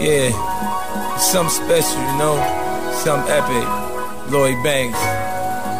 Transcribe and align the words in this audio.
Yeah, 0.00 0.30
something 1.18 1.50
special, 1.50 1.98
you 1.98 2.18
know, 2.18 2.38
something 3.02 3.32
epic. 3.32 3.66
Lloyd 4.30 4.62
Banks, 4.62 4.98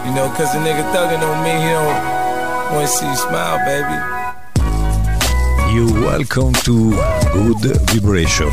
you 0.05 0.13
know, 0.13 0.27
cause 0.37 0.53
the 0.53 0.59
nigga 0.59 0.83
thugging 0.93 1.23
on 1.23 1.45
me, 1.45 1.51
he 1.55 1.71
don't 1.71 2.75
wanna 2.75 2.89
see 2.89 3.07
you 3.07 3.17
smile, 3.17 3.59
baby. 3.65 4.19
You 5.73 5.87
welcome 6.03 6.53
to 6.67 6.91
Good 7.33 7.79
Vibration. 7.91 8.51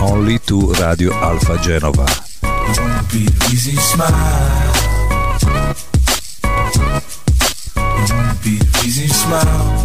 Only 0.00 0.38
to 0.46 0.72
Radio 0.80 1.12
Alpha 1.12 1.58
Genova. 1.58 2.06
Smile. 9.12 9.83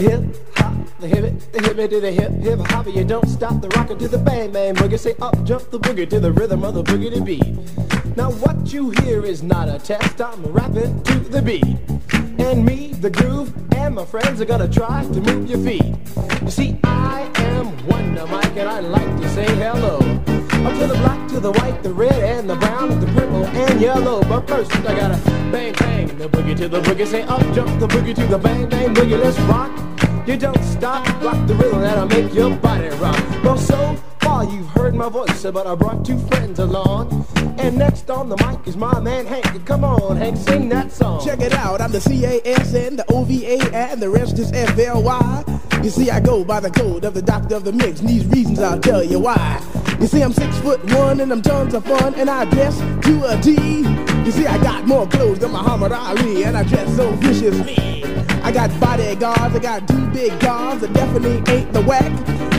The 0.00 0.10
hip 0.10 0.22
hop, 0.56 0.74
the 1.00 1.08
hip 1.08 1.24
it, 1.24 1.52
the 1.52 1.62
hip 1.62 1.78
it 1.78 1.88
to 1.88 2.00
the 2.00 2.12
hip 2.12 2.30
hip 2.32 2.58
hop. 2.66 2.86
You 2.86 3.02
don't 3.02 3.26
stop 3.28 3.62
the 3.62 3.68
rocker 3.68 3.96
to 3.96 4.08
the 4.08 4.18
bang 4.18 4.52
bang 4.52 4.74
boogie. 4.74 4.98
Say 4.98 5.14
up 5.22 5.42
jump 5.44 5.70
the 5.70 5.80
boogie 5.80 6.08
to 6.10 6.20
the 6.20 6.32
rhythm 6.32 6.64
of 6.64 6.74
the 6.74 6.82
boogie 6.82 7.14
to 7.14 7.22
beat. 7.22 7.46
Now 8.14 8.30
what 8.32 8.74
you 8.74 8.90
hear 8.90 9.24
is 9.24 9.42
not 9.42 9.70
a 9.70 9.78
test. 9.78 10.20
I'm 10.20 10.44
rapping 10.52 11.02
to 11.02 11.18
the 11.18 11.40
beat, 11.40 11.64
and 12.38 12.62
me, 12.62 12.92
the 12.92 13.08
groove, 13.08 13.54
and 13.74 13.94
my 13.94 14.04
friends 14.04 14.38
are 14.42 14.44
gonna 14.44 14.68
try 14.68 15.02
to 15.02 15.20
move 15.20 15.48
your 15.48 15.60
feet. 15.60 15.96
You 16.42 16.50
see, 16.50 16.78
I 16.84 17.30
am 17.36 17.86
Wonder 17.86 18.26
Mike, 18.26 18.56
and 18.56 18.68
I 18.68 18.80
like 18.80 19.16
to 19.22 19.28
say 19.30 19.46
hello. 19.46 20.25
Up 20.66 20.72
to 20.80 20.86
the 20.88 20.94
black, 20.94 21.28
to 21.28 21.38
the 21.38 21.52
white, 21.52 21.80
the 21.84 21.94
red, 21.94 22.12
and 22.12 22.50
the 22.50 22.56
brown, 22.56 22.90
and 22.90 23.00
the 23.00 23.06
purple, 23.12 23.46
and 23.46 23.80
yellow. 23.80 24.20
But 24.22 24.48
first, 24.48 24.74
I 24.74 24.96
gotta 24.96 25.16
bang 25.52 25.72
bang 25.74 26.18
the 26.18 26.28
boogie 26.28 26.56
to 26.56 26.66
the 26.68 26.80
boogie. 26.80 27.06
Say 27.06 27.22
up 27.22 27.40
jump 27.54 27.78
the 27.78 27.86
boogie 27.86 28.16
to 28.16 28.26
the 28.26 28.36
bang 28.36 28.68
bang 28.68 28.92
boogie. 28.92 29.16
Let's 29.22 29.38
rock. 29.42 29.70
You 30.26 30.36
don't 30.36 30.60
stop, 30.64 31.06
rock 31.22 31.46
the 31.46 31.54
rhythm 31.54 31.82
that'll 31.82 32.06
make 32.06 32.34
your 32.34 32.56
body 32.56 32.88
rock. 32.96 33.44
Well, 33.44 33.56
so 33.56 33.94
far 34.18 34.42
you've 34.44 34.66
heard 34.70 34.96
my 34.96 35.08
voice, 35.08 35.44
but 35.44 35.68
I 35.68 35.76
brought 35.76 36.04
two 36.04 36.18
friends 36.26 36.58
along. 36.58 37.24
And 37.58 37.78
next 37.78 38.10
on 38.10 38.28
the 38.28 38.36
mic 38.38 38.66
is 38.66 38.76
my 38.76 38.98
man 38.98 39.24
Hank. 39.24 39.64
Come 39.64 39.84
on, 39.84 40.16
Hank, 40.16 40.36
sing 40.36 40.68
that 40.70 40.90
song. 40.90 41.24
Check 41.24 41.42
it 41.42 41.52
out, 41.52 41.80
I'm 41.80 41.92
the 41.92 42.00
C-A-S-N, 42.00 42.96
the 42.96 43.04
O-V-A, 43.12 43.72
and 43.72 44.02
the 44.02 44.10
rest 44.10 44.40
is 44.40 44.50
F-L-Y. 44.50 45.44
You 45.84 45.90
see, 45.90 46.10
I 46.10 46.18
go 46.18 46.44
by 46.44 46.58
the 46.58 46.70
code 46.72 47.04
of 47.04 47.14
the 47.14 47.22
doctor 47.22 47.54
of 47.54 47.62
the 47.62 47.72
mix, 47.72 48.00
and 48.00 48.08
these 48.08 48.26
reasons 48.26 48.58
I'll 48.58 48.80
tell 48.80 49.04
you 49.04 49.20
why. 49.20 49.62
You 50.00 50.06
see, 50.06 50.22
I'm 50.22 50.32
six 50.32 50.58
foot 50.58 50.82
one, 50.92 51.20
and 51.20 51.32
I'm 51.32 51.40
tons 51.40 51.72
of 51.72 51.84
fun, 51.84 52.14
and 52.16 52.28
I 52.28 52.44
dress 52.44 52.78
to 52.78 53.24
a 53.24 53.40
T. 53.40 53.52
You 54.24 54.30
see, 54.30 54.46
I 54.46 54.58
got 54.62 54.86
more 54.86 55.06
clothes 55.06 55.38
than 55.38 55.52
Muhammad 55.52 55.92
Ali, 55.92 56.44
and 56.44 56.56
I 56.56 56.64
dress 56.64 56.94
so 56.96 57.10
viciously. 57.12 58.04
I 58.42 58.52
got 58.52 58.68
bodyguards, 58.78 59.54
I 59.54 59.58
got 59.58 59.88
two 59.88 60.06
big 60.08 60.38
guards 60.38 60.82
that 60.82 60.92
definitely 60.92 61.42
ain't 61.52 61.72
the 61.72 61.82
whack. 61.82 62.12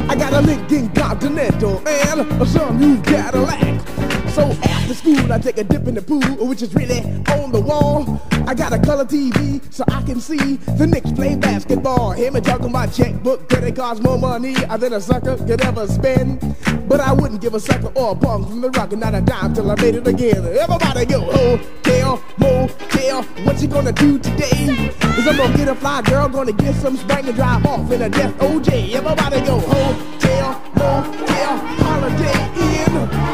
I 0.10 0.16
got 0.16 0.34
a 0.34 0.42
Lincoln 0.42 0.90
Continental 0.94 1.88
and 1.88 2.42
a 2.42 2.46
some 2.46 2.80
new 2.80 3.02
Cadillac. 3.04 3.88
So 4.30 4.44
after 4.64 4.94
school, 4.94 5.32
I 5.32 5.38
take 5.38 5.58
a 5.58 5.64
dip 5.64 5.88
in 5.88 5.96
the 5.96 6.02
pool, 6.02 6.48
which 6.48 6.62
is 6.62 6.74
really 6.74 7.02
on 7.32 7.52
the 7.52 7.62
wall. 7.62 8.20
I 8.48 8.54
got 8.54 8.72
a 8.72 8.80
color 8.80 9.04
TV 9.04 9.62
so 9.74 9.84
I 9.90 10.02
can 10.04 10.22
see 10.22 10.56
the 10.78 10.88
Knicks 10.88 11.12
play 11.12 11.36
basketball. 11.36 12.12
Him 12.12 12.38
and 12.38 12.46
talking 12.46 12.72
my 12.72 12.88
checkbook, 12.88 13.50
credit 13.50 13.68
it 13.68 13.76
cost 13.76 14.02
more 14.02 14.18
money 14.18 14.54
than 14.54 14.94
a 14.94 15.02
sucker 15.02 15.36
could 15.36 15.60
ever 15.66 15.86
spend? 15.86 16.56
But 16.88 17.02
I 17.02 17.12
wouldn't 17.12 17.42
give 17.42 17.56
a 17.56 17.60
sucker 17.60 17.92
or 17.94 18.12
a 18.12 18.16
bum 18.16 18.46
from 18.46 18.62
the 18.62 18.70
rock 18.70 18.94
and 18.94 19.02
not 19.02 19.14
a 19.16 19.20
dime 19.20 19.54
till 19.54 19.70
I 19.70 19.76
made 19.76 19.96
it 19.96 20.08
again. 20.08 20.46
Everybody 20.46 21.06
go, 21.06 21.20
hotel, 21.20 22.24
motel, 22.38 23.24
what 23.44 23.62
you 23.62 23.68
gonna 23.68 23.92
do 23.92 24.18
today? 24.18 24.94
Is 25.18 25.28
I'm 25.28 25.36
gonna 25.36 25.58
get 25.58 25.68
a 25.68 25.76
fly 25.76 26.02
girl, 26.04 26.30
gonna 26.30 26.54
get 26.54 26.74
some 26.76 26.96
spank 26.96 27.28
and 27.28 27.36
drive 27.36 27.66
off 27.66 27.92
in 27.92 28.02
a 28.02 28.10
death 28.10 28.34
OJ. 28.38 28.94
Everybody 28.94 29.42
go, 29.42 29.60
hotel, 29.60 30.62
motel, 30.74 31.58
holiday. 31.84 32.40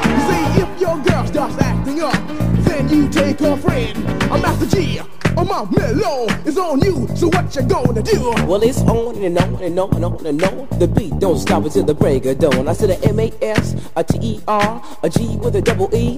You 0.10 0.20
see, 0.26 0.62
if 0.64 0.82
your 0.82 0.98
girl 1.04 1.28
starts 1.28 1.62
acting 1.62 2.02
up, 2.02 2.43
then 2.74 2.90
you 2.90 3.10
take 3.10 3.40
her 3.40 3.56
friend. 3.58 3.98
I'm 4.32 4.42
Master 4.42 4.66
G. 4.66 5.00
Oh 5.36 5.46
my 5.46 5.66
mellow 5.72 6.28
is 6.46 6.58
on 6.58 6.80
you, 6.82 7.08
so 7.16 7.28
what 7.28 7.56
you 7.56 7.64
gonna 7.64 8.02
do? 8.02 8.32
Well, 8.48 8.62
it's 8.64 8.82
on 8.82 9.16
and 9.18 9.38
on 9.38 9.56
and 9.64 9.80
on 9.80 9.96
and 9.96 10.06
on 10.06 10.26
and 10.26 10.44
on. 10.44 10.80
The 10.80 10.88
beat 10.88 11.18
don't 11.20 11.40
stop 11.40 11.66
until 11.66 11.84
the 11.84 11.94
break 11.94 12.26
of 12.26 12.40
dawn. 12.40 12.68
I 12.68 12.74
said 12.74 12.92
a 12.92 13.08
M-A-S, 13.08 13.76
a 13.96 14.04
T-E-R, 14.04 14.98
a 15.04 15.10
G 15.10 15.38
with 15.38 15.56
a 15.56 15.62
double 15.62 15.94
E. 15.94 16.18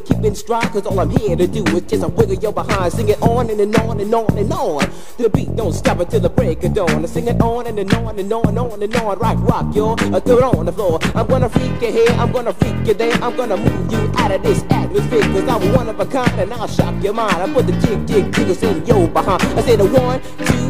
keep 0.00 0.24
in 0.24 0.34
stride, 0.34 0.70
cause 0.72 0.86
all 0.86 0.98
I'm 0.98 1.10
here 1.10 1.36
to 1.36 1.46
do 1.46 1.64
is 1.76 1.82
just 1.82 2.02
a 2.02 2.08
wiggle 2.08 2.36
your 2.36 2.52
behind. 2.52 2.92
Sing 2.92 3.08
it 3.08 3.20
on 3.22 3.50
and, 3.50 3.60
and 3.60 3.74
on 3.76 4.00
and 4.00 4.14
on 4.14 4.38
and 4.38 4.52
on. 4.52 4.90
The 5.18 5.28
beat 5.28 5.54
don't 5.56 5.72
stop 5.72 6.00
until 6.00 6.20
the 6.20 6.28
break 6.28 6.62
of 6.64 6.74
dawn. 6.74 7.04
I 7.04 7.06
sing 7.06 7.28
it 7.28 7.40
on 7.40 7.66
and, 7.66 7.78
and 7.78 7.92
on 7.94 8.18
and 8.18 8.32
on 8.32 8.46
and 8.48 8.58
on 8.58 8.82
and 8.82 8.96
on. 8.96 9.18
Rock, 9.18 9.38
rock, 9.40 9.74
yo. 9.74 9.96
Throw 9.96 10.38
it 10.38 10.44
on 10.44 10.66
the 10.66 10.72
floor. 10.72 10.98
I'm 11.14 11.26
gonna 11.26 11.48
freak 11.48 11.80
you 11.82 11.92
here, 11.92 12.10
I'm 12.18 12.32
gonna 12.32 12.52
freak 12.52 12.86
you 12.86 12.94
there. 12.94 13.14
I'm 13.22 13.36
gonna 13.36 13.56
move 13.56 13.92
you 13.92 14.12
out 14.16 14.30
of 14.30 14.42
this 14.42 14.62
atmosphere, 14.70 15.22
cause 15.22 15.48
I'm 15.48 15.72
one 15.72 15.88
of 15.88 16.00
a 16.00 16.06
kind 16.06 16.40
and 16.40 16.52
I'll 16.52 16.68
shock 16.68 17.02
your 17.02 17.14
mind. 17.14 17.36
I 17.36 17.52
put 17.52 17.66
the 17.66 17.72
jig, 17.72 18.06
jig, 18.06 18.32
jiggles 18.32 18.62
in 18.62 18.84
your 18.86 19.08
behind. 19.08 19.42
I 19.42 19.62
say 19.62 19.76
the 19.76 19.86
one, 19.86 20.20
two, 20.46 20.69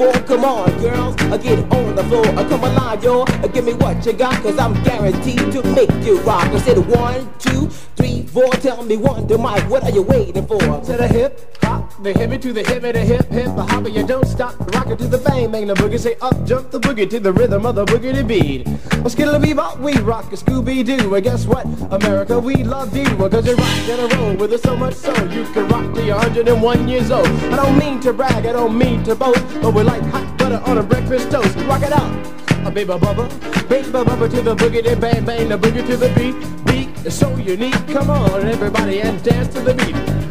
four. 0.00 0.12
Come 0.22 0.44
on, 0.44 0.80
girls, 0.80 1.14
I 1.22 1.36
get 1.36 1.58
on 1.72 1.94
the 1.94 2.04
floor. 2.04 2.26
I 2.26 2.48
come 2.48 2.64
alive. 2.64 2.80
Uh, 3.04 3.46
Give 3.48 3.64
me 3.64 3.74
what 3.74 4.04
you 4.04 4.12
got, 4.12 4.42
cause 4.42 4.58
I'm 4.58 4.74
guaranteed 4.82 5.52
to 5.52 5.62
make 5.74 5.90
you 6.04 6.20
rock. 6.20 6.46
I 6.48 6.58
said 6.58 6.78
one, 6.78 7.32
two, 7.38 7.68
three, 7.96 8.26
four. 8.26 8.50
Tell 8.54 8.82
me 8.82 8.96
one, 8.96 9.26
to 9.28 9.38
Mike, 9.38 9.68
what 9.70 9.84
are 9.84 9.90
you 9.90 10.02
waiting 10.02 10.46
for? 10.46 10.58
To 10.58 10.96
the 10.96 11.08
hip 11.08 11.56
hop, 11.62 12.02
the 12.02 12.12
hippie 12.12 12.40
to 12.42 12.52
the 12.52 12.62
hippie, 12.62 12.92
the 12.92 13.00
hip 13.00 13.26
hip, 13.26 13.46
the 13.56 13.62
hopper. 13.62 13.88
You 13.88 14.06
don't 14.06 14.26
stop, 14.26 14.58
rock 14.74 14.88
it 14.88 14.98
to 14.98 15.08
the 15.08 15.18
bang 15.18 15.50
bang, 15.50 15.66
the 15.66 15.74
boogie. 15.74 15.98
Say 15.98 16.16
up, 16.20 16.44
jump 16.44 16.70
the 16.70 16.80
boogie 16.80 17.08
to 17.10 17.20
the 17.20 17.32
rhythm 17.32 17.64
of 17.64 17.74
the 17.74 17.84
boogie 17.84 18.14
to 18.14 18.24
beat. 18.24 18.66
Well, 19.00 19.10
skittle 19.10 19.40
bebop, 19.40 19.78
we 19.80 19.96
rock 19.98 20.32
a 20.32 20.36
Scooby 20.36 20.84
Doo. 20.84 21.14
And 21.14 21.24
guess 21.24 21.46
what, 21.46 21.64
America, 21.90 22.38
we 22.38 22.64
love 22.64 22.96
you. 22.96 23.04
Well, 23.16 23.30
cause 23.30 23.46
you 23.46 23.54
rock 23.54 23.88
and 23.88 24.12
a 24.12 24.16
roll 24.16 24.36
with 24.36 24.52
us 24.52 24.62
so 24.62 24.76
much 24.76 24.94
so 24.94 25.12
you 25.24 25.44
can 25.52 25.68
rock 25.68 25.94
till 25.94 26.04
you're 26.04 26.16
101 26.16 26.88
years 26.88 27.10
old. 27.10 27.26
I 27.26 27.56
don't 27.56 27.78
mean 27.78 28.00
to 28.00 28.12
brag, 28.12 28.46
I 28.46 28.52
don't 28.52 28.76
mean 28.76 29.02
to 29.04 29.14
boast, 29.14 29.44
but 29.62 29.74
we're 29.74 29.84
like 29.90 30.02
hot 30.12 30.38
butter 30.38 30.60
on 30.66 30.78
a 30.78 30.82
breakfast 30.82 31.30
toast. 31.30 31.56
Rock 31.68 31.82
it 31.82 31.92
out. 31.92 32.10
A 32.66 32.70
baby 32.70 32.92
bubba, 32.92 33.24
baby 33.68 33.88
bubba 33.88 34.30
to 34.30 34.42
the 34.42 34.54
boogie, 34.54 34.84
then 34.84 35.00
bang 35.00 35.24
bang, 35.24 35.48
the 35.48 35.58
boogie 35.58 35.84
to 35.86 35.96
the 35.96 36.10
beat. 36.16 36.36
Beat 36.66 37.06
is 37.06 37.18
so 37.18 37.34
unique. 37.36 37.86
Come 37.88 38.10
on, 38.10 38.46
everybody, 38.46 39.00
and 39.00 39.22
dance 39.22 39.52
to 39.54 39.60
the 39.60 39.74
beat. 39.74 40.29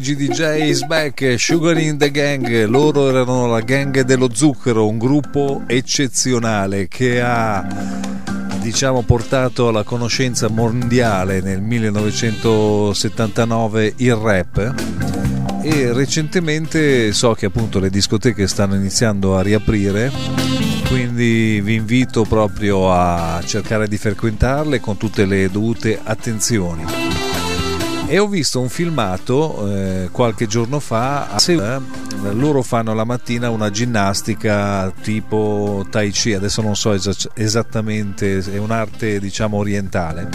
Angie 0.00 0.16
DJ 0.16 0.70
is 0.70 0.82
back, 0.84 1.34
Sugar 1.36 1.76
in 1.76 1.98
the 1.98 2.10
Gang, 2.10 2.64
loro 2.64 3.10
erano 3.10 3.46
la 3.46 3.60
gang 3.60 4.00
dello 4.00 4.30
zucchero, 4.32 4.88
un 4.88 4.96
gruppo 4.96 5.64
eccezionale 5.66 6.88
che 6.88 7.20
ha 7.20 7.62
diciamo 8.62 9.02
portato 9.02 9.68
alla 9.68 9.82
conoscenza 9.82 10.48
mondiale 10.48 11.42
nel 11.42 11.60
1979 11.60 13.92
il 13.96 14.14
rap. 14.14 14.74
E 15.62 15.92
recentemente 15.92 17.12
so 17.12 17.34
che 17.34 17.44
appunto 17.44 17.78
le 17.78 17.90
discoteche 17.90 18.46
stanno 18.46 18.76
iniziando 18.76 19.36
a 19.36 19.42
riaprire 19.42 20.10
quindi 20.88 21.60
vi 21.60 21.74
invito 21.74 22.24
proprio 22.24 22.90
a 22.90 23.42
cercare 23.44 23.86
di 23.86 23.98
frequentarle 23.98 24.80
con 24.80 24.96
tutte 24.96 25.26
le 25.26 25.50
dovute 25.50 26.00
attenzioni 26.02 27.29
e 28.10 28.18
ho 28.18 28.26
visto 28.26 28.60
un 28.60 28.68
filmato 28.68 29.68
eh, 29.68 30.08
qualche 30.10 30.48
giorno 30.48 30.80
fa 30.80 31.36
eh, 31.46 31.80
loro 32.32 32.60
fanno 32.60 32.92
la 32.92 33.04
mattina 33.04 33.50
una 33.50 33.70
ginnastica 33.70 34.92
tipo 35.00 35.86
tai 35.90 36.10
chi 36.10 36.34
adesso 36.34 36.60
non 36.60 36.74
so 36.74 36.92
esattamente 37.34 38.38
è 38.38 38.56
un'arte 38.56 39.20
diciamo 39.20 39.58
orientale 39.58 40.28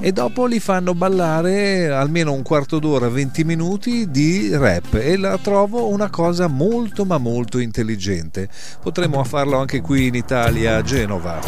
e 0.00 0.12
dopo 0.12 0.46
li 0.46 0.60
fanno 0.60 0.94
ballare 0.94 1.88
almeno 1.88 2.32
un 2.32 2.42
quarto 2.42 2.80
d'ora, 2.80 3.08
20 3.08 3.44
minuti 3.44 4.10
di 4.10 4.54
rap 4.56 4.94
e 4.94 5.16
la 5.16 5.38
trovo 5.38 5.88
una 5.88 6.10
cosa 6.10 6.48
molto 6.48 7.04
ma 7.04 7.18
molto 7.18 7.60
intelligente. 7.60 8.48
Potremmo 8.82 9.22
farlo 9.22 9.58
anche 9.58 9.80
qui 9.80 10.08
in 10.08 10.16
Italia, 10.16 10.78
a 10.78 10.82
Genova. 10.82 11.38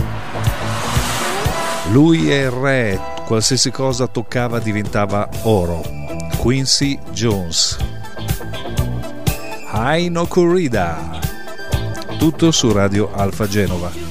Lui 1.91 2.31
è 2.31 2.45
il 2.45 2.51
re, 2.53 3.13
qualsiasi 3.25 3.71
cosa 3.71 4.06
toccava 4.06 4.59
diventava 4.59 5.29
oro. 5.43 5.82
Quincy 6.38 6.99
Jones. 7.12 7.76
Aino 9.71 10.26
Corrida. 10.26 11.19
Tutto 12.19 12.50
su 12.50 12.73
Radio 12.73 13.11
Alfa 13.12 13.47
Genova. 13.47 14.04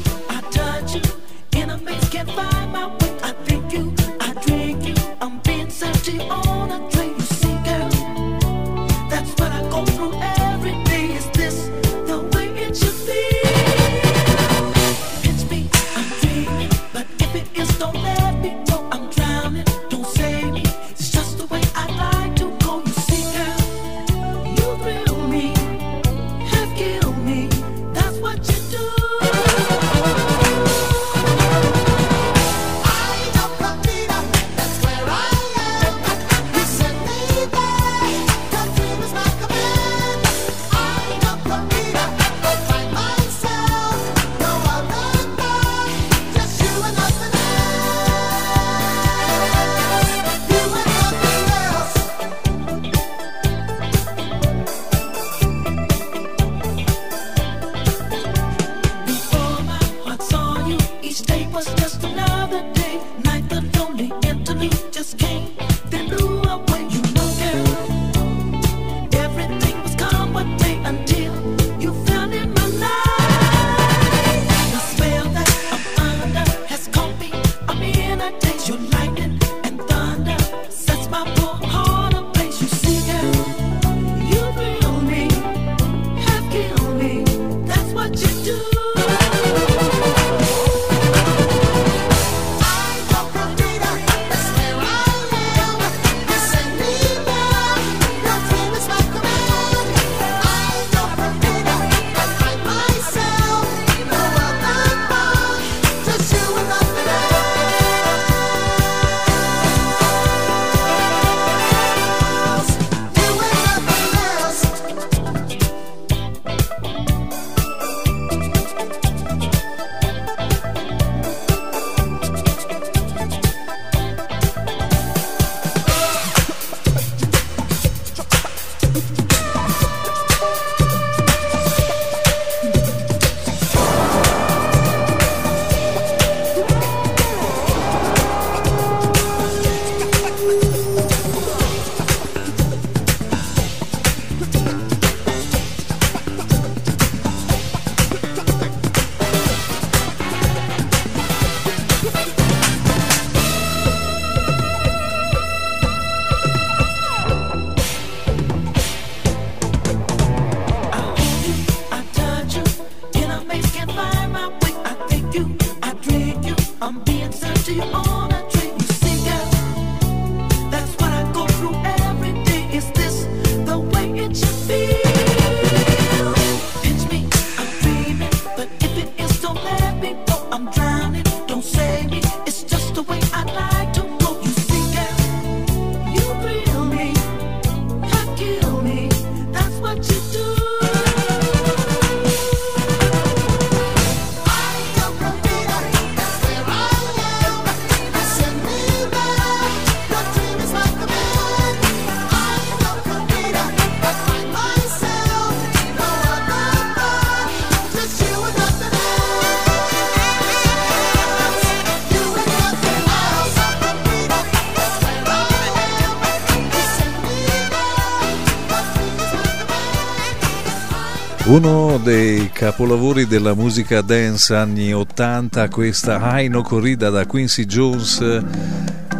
Uno 221.53 221.99
dei 221.99 222.49
capolavori 222.51 223.27
della 223.27 223.53
musica 223.53 224.01
dance 224.01 224.55
anni 224.55 224.91
80, 224.91 225.69
questa 225.69 226.19
Aino 226.19 226.63
corrida 226.63 227.11
da 227.11 227.27
Quincy 227.27 227.65
Jones, 227.65 228.43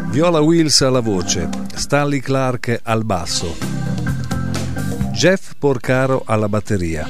Viola 0.09 0.39
Wills 0.39 0.81
alla 0.81 0.99
voce, 0.99 1.47
Stanley 1.75 2.21
Clark 2.21 2.79
al 2.81 3.05
basso, 3.05 3.55
Jeff 5.11 5.51
Porcaro 5.59 6.23
alla 6.25 6.49
batteria. 6.49 7.07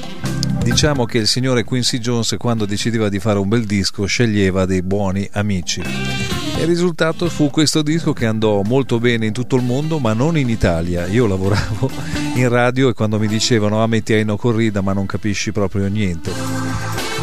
Diciamo 0.62 1.06
che 1.06 1.16
il 1.16 1.26
signore 1.26 1.64
Quincy 1.64 2.00
Jones 2.00 2.36
quando 2.38 2.66
decideva 2.66 3.08
di 3.08 3.18
fare 3.18 3.38
un 3.38 3.48
bel 3.48 3.64
disco 3.64 4.04
sceglieva 4.04 4.66
dei 4.66 4.82
buoni 4.82 5.26
amici. 5.32 6.23
Il 6.60 6.66
risultato 6.66 7.28
fu 7.28 7.50
questo 7.50 7.82
disco 7.82 8.12
che 8.12 8.26
andò 8.26 8.62
molto 8.62 8.98
bene 8.98 9.26
in 9.26 9.32
tutto 9.32 9.56
il 9.56 9.62
mondo, 9.62 9.98
ma 9.98 10.12
non 10.12 10.36
in 10.38 10.48
Italia. 10.48 11.06
Io 11.06 11.26
lavoravo 11.26 11.90
in 12.34 12.48
radio 12.48 12.88
e 12.88 12.94
quando 12.94 13.18
mi 13.18 13.26
dicevano 13.26 13.82
ah 13.82 13.86
metti 13.86 14.12
Aino 14.12 14.36
Corrida 14.36 14.80
ma 14.80 14.92
non 14.92 15.06
capisci 15.06 15.52
proprio 15.52 15.86
niente. 15.88 16.32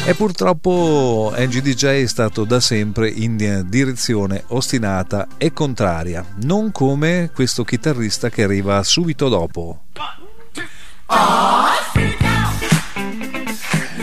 E 0.03 0.15
purtroppo 0.15 1.31
NGDJ 1.35 1.85
è 1.85 2.05
stato 2.07 2.43
da 2.43 2.59
sempre 2.59 3.07
in 3.09 3.65
direzione 3.67 4.43
ostinata 4.47 5.27
e 5.37 5.53
contraria, 5.53 6.25
non 6.43 6.71
come 6.71 7.29
questo 7.33 7.63
chitarrista 7.63 8.29
che 8.29 8.43
arriva 8.43 8.81
subito 8.83 9.29
dopo. 9.29 9.83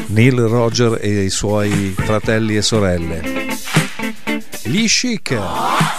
Neil 0.07 0.41
Roger 0.41 0.99
e 1.01 1.25
i 1.25 1.31
suoi 1.31 1.95
fratelli 1.97 2.57
e 2.57 2.63
sorelle. 2.63 3.58
Lichica. 4.69 5.98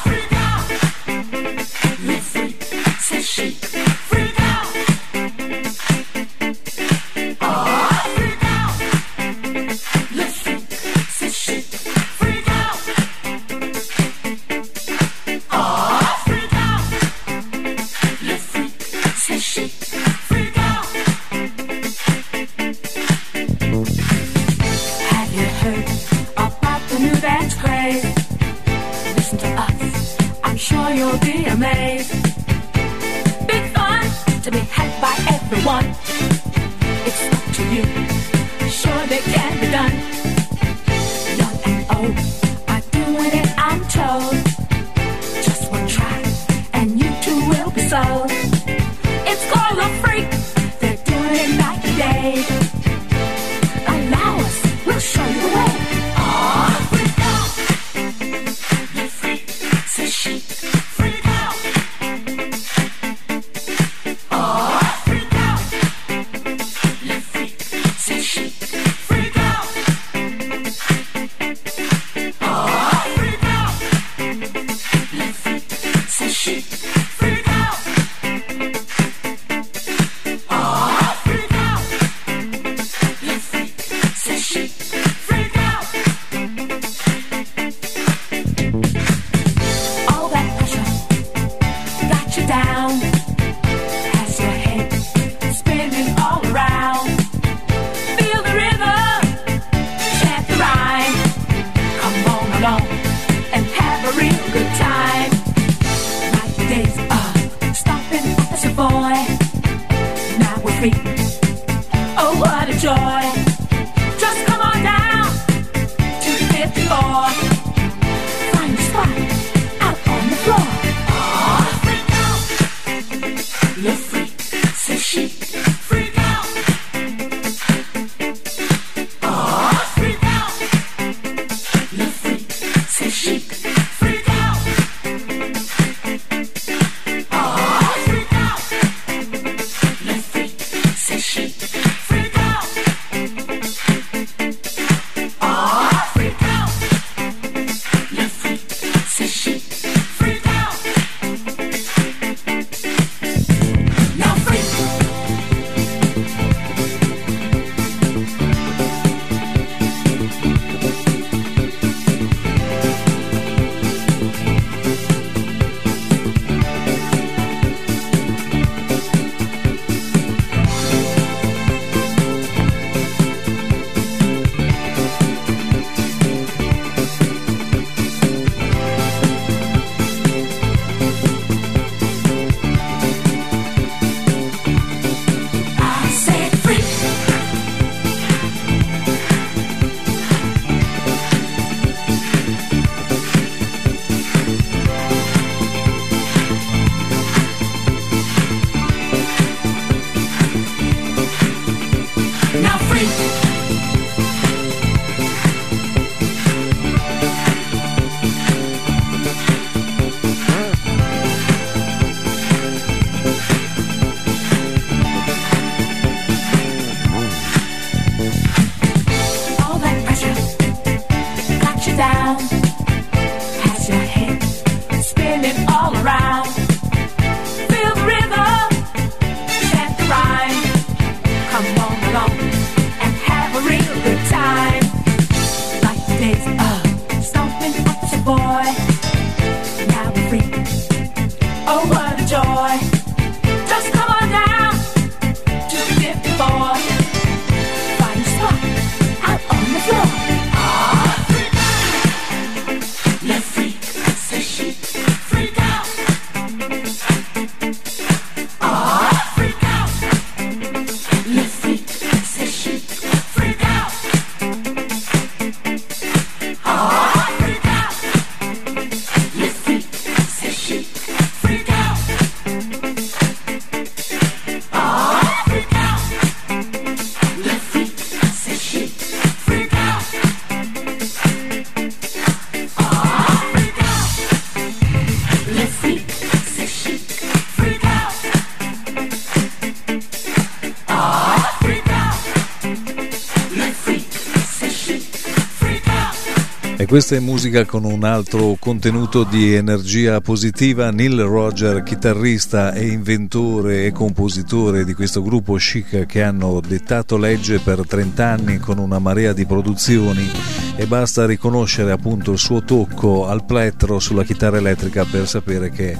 Questa 296.90 297.16
è 297.16 297.20
musica 297.20 297.66
con 297.66 297.84
un 297.84 298.04
altro 298.04 298.58
contenuto 298.60 299.24
di 299.24 299.54
energia 299.54 300.22
positiva. 300.22 300.90
Neil 300.90 301.22
Roger, 301.22 301.84
chitarrista 301.84 302.74
e 302.74 302.88
inventore 302.88 303.86
e 303.86 303.92
compositore 303.92 304.84
di 304.86 304.96
questo 304.96 305.22
gruppo 305.22 305.54
chic 305.54 306.08
che 306.08 306.24
hanno 306.24 306.60
dettato 306.68 307.16
legge 307.18 307.60
per 307.60 307.86
30 307.86 308.26
anni 308.26 308.58
con 308.58 308.80
una 308.80 308.98
marea 308.98 309.34
di 309.34 309.46
produzioni 309.46 310.28
e 310.76 310.88
basta 310.88 311.28
riconoscere 311.28 311.92
appunto 311.92 312.32
il 312.32 312.40
suo 312.40 312.64
tocco 312.64 313.28
al 313.28 313.46
plettro 313.46 314.00
sulla 314.00 314.24
chitarra 314.24 314.58
elettrica 314.58 315.06
per 315.06 315.28
sapere 315.28 315.70
che 315.70 315.96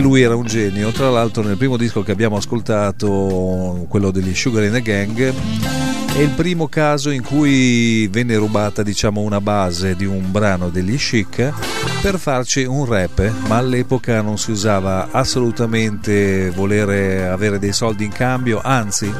lui 0.00 0.20
era 0.20 0.36
un 0.36 0.44
genio. 0.44 0.90
Tra 0.90 1.08
l'altro 1.08 1.42
nel 1.42 1.56
primo 1.56 1.78
disco 1.78 2.02
che 2.02 2.12
abbiamo 2.12 2.36
ascoltato, 2.36 3.86
quello 3.88 4.10
degli 4.10 4.34
Sugar 4.34 4.64
in 4.64 4.72
the 4.72 4.82
Gang, 4.82 5.32
è 6.16 6.20
il 6.20 6.30
primo 6.30 6.68
caso 6.68 7.10
in 7.10 7.24
cui 7.24 8.06
venne 8.06 8.36
rubata 8.36 8.84
diciamo 8.84 9.20
una 9.20 9.40
base 9.40 9.96
di 9.96 10.04
un 10.04 10.30
brano 10.30 10.68
degli 10.68 10.96
Chic 10.96 11.52
per 12.00 12.20
farci 12.20 12.62
un 12.62 12.84
rap, 12.84 13.32
ma 13.48 13.56
all'epoca 13.56 14.22
non 14.22 14.38
si 14.38 14.52
usava 14.52 15.08
assolutamente 15.10 16.50
volere 16.50 17.26
avere 17.26 17.58
dei 17.58 17.72
soldi 17.72 18.04
in 18.04 18.12
cambio, 18.12 18.60
anzi 18.62 19.12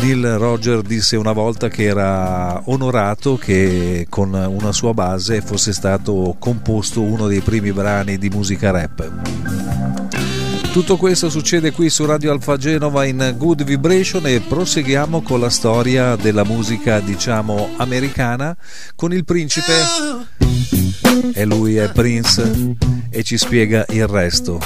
Neil 0.00 0.38
Roger 0.38 0.80
disse 0.80 1.16
una 1.16 1.32
volta 1.32 1.68
che 1.68 1.82
era 1.82 2.62
onorato 2.64 3.36
che 3.36 4.06
con 4.08 4.32
una 4.32 4.72
sua 4.72 4.94
base 4.94 5.42
fosse 5.42 5.74
stato 5.74 6.36
composto 6.38 7.02
uno 7.02 7.26
dei 7.26 7.40
primi 7.40 7.70
brani 7.70 8.16
di 8.16 8.30
musica 8.30 8.70
rap. 8.70 9.87
Tutto 10.78 10.96
questo 10.96 11.28
succede 11.28 11.72
qui 11.72 11.90
su 11.90 12.04
Radio 12.04 12.30
Alfa 12.30 12.56
Genova 12.56 13.04
in 13.04 13.34
Good 13.36 13.64
Vibration 13.64 14.24
e 14.28 14.38
proseguiamo 14.38 15.22
con 15.22 15.40
la 15.40 15.50
storia 15.50 16.14
della 16.14 16.44
musica, 16.44 17.00
diciamo, 17.00 17.70
americana 17.78 18.56
con 18.94 19.12
il 19.12 19.24
principe. 19.24 19.72
E 21.34 21.44
lui 21.44 21.74
è 21.74 21.90
Prince 21.90 22.76
e 23.10 23.24
ci 23.24 23.36
spiega 23.36 23.86
il 23.88 24.06
resto. 24.06 24.60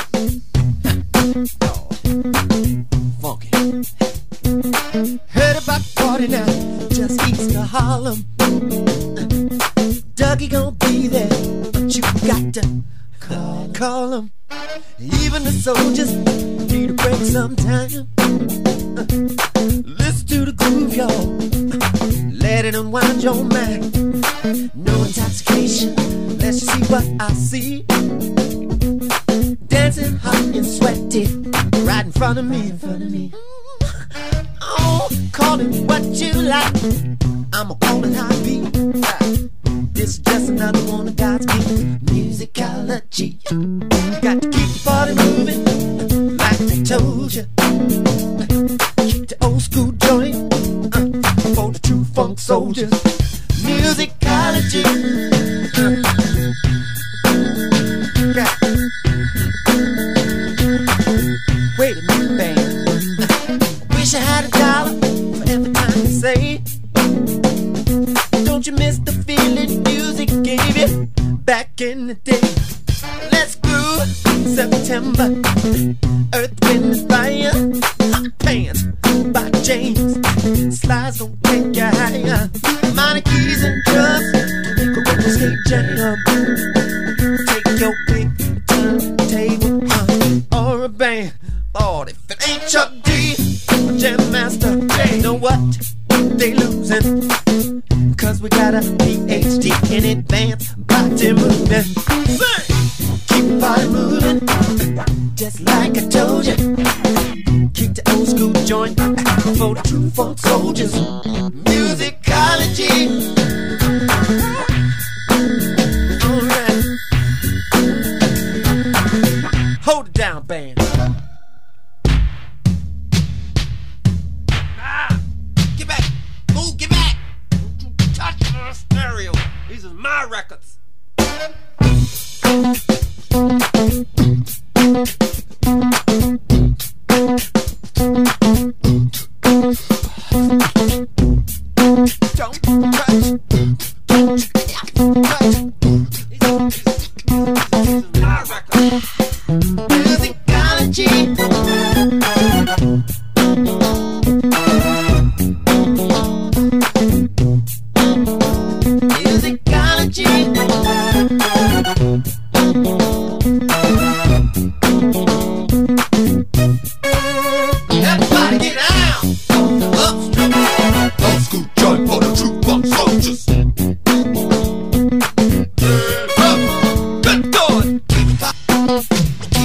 Heard 5.31 5.57
about 5.66 5.83
party 5.95 6.28
now, 6.28 6.45
just 6.90 7.19
east 7.26 7.57
of 7.57 7.73
Harlem. 7.73 8.23
Dougie 10.14 10.49
gonna 10.49 10.73
be 10.73 11.09
there, 11.09 11.26
but 11.73 11.97
you 11.97 12.02
got 12.26 12.52
to 12.52 12.61
call, 13.19 13.71
call 13.73 14.12
him. 14.12 14.31
Even 15.35 15.45
the 15.45 15.53
soldiers 15.53 16.12
need 16.71 16.91
a 16.91 16.93
break 16.93 17.15
sometime. 17.15 17.89
listen 19.97 20.27
to 20.27 20.45
the 20.45 20.53
groove, 20.55 20.95
y'all. 20.95 21.39
Let 22.37 22.67
it 22.67 22.75
unwind 22.75 23.23
your 23.23 23.43
mind. 23.43 23.95
No 24.75 24.93
intoxication, 25.05 25.97
let's 26.37 26.59
see 26.59 26.85
what 26.93 27.07
I 27.19 27.33
see. 27.33 27.83
Dancing 29.69 30.19
hot 30.19 30.55
and 30.55 30.67
sweaty, 30.67 31.25
right 31.87 32.05
in 32.05 32.12
front 32.12 32.39
of 32.39 32.45
me, 32.45 32.69
in 32.69 32.79
front 32.79 33.03
of 33.03 33.11
me. 33.11 33.33
Oh, 34.61 35.09
call 35.33 35.61
it 35.61 35.73
what 35.89 36.03
you 36.03 36.33
like. 36.43 36.75
I'ma 37.55 37.75
call 37.76 38.04
it 38.04 38.15
high 38.15 38.31
Anarchy 83.02 83.42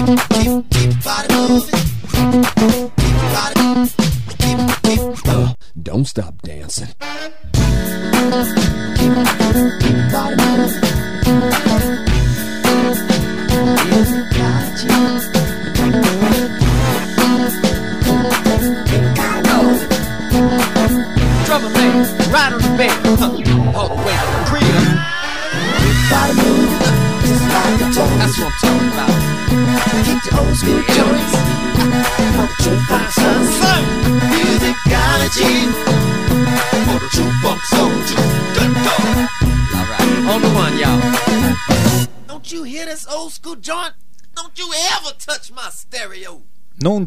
Keep, 0.07 0.69
keep 0.69 1.03
body 1.03 1.35
moving. 1.35 1.86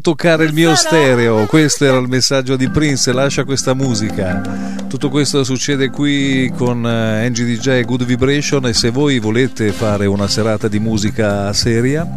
Non 0.03 0.15
toccare 0.15 0.45
il 0.45 0.53
mio 0.53 0.73
stereo, 0.73 1.45
questo 1.45 1.85
era 1.85 1.99
il 1.99 2.07
messaggio 2.07 2.55
di 2.55 2.67
Prince, 2.69 3.13
lascia 3.13 3.43
questa 3.43 3.75
musica. 3.75 4.41
Tutto 4.89 5.09
questo 5.09 5.43
succede 5.43 5.91
qui 5.91 6.51
con 6.57 6.83
eh, 6.83 7.23
Angie 7.23 7.45
DJ 7.45 7.83
Good 7.83 8.05
Vibration 8.05 8.65
e 8.65 8.73
se 8.73 8.89
voi 8.89 9.19
volete 9.19 9.71
fare 9.71 10.07
una 10.07 10.27
serata 10.27 10.67
di 10.67 10.79
musica 10.79 11.53
seria 11.53 12.07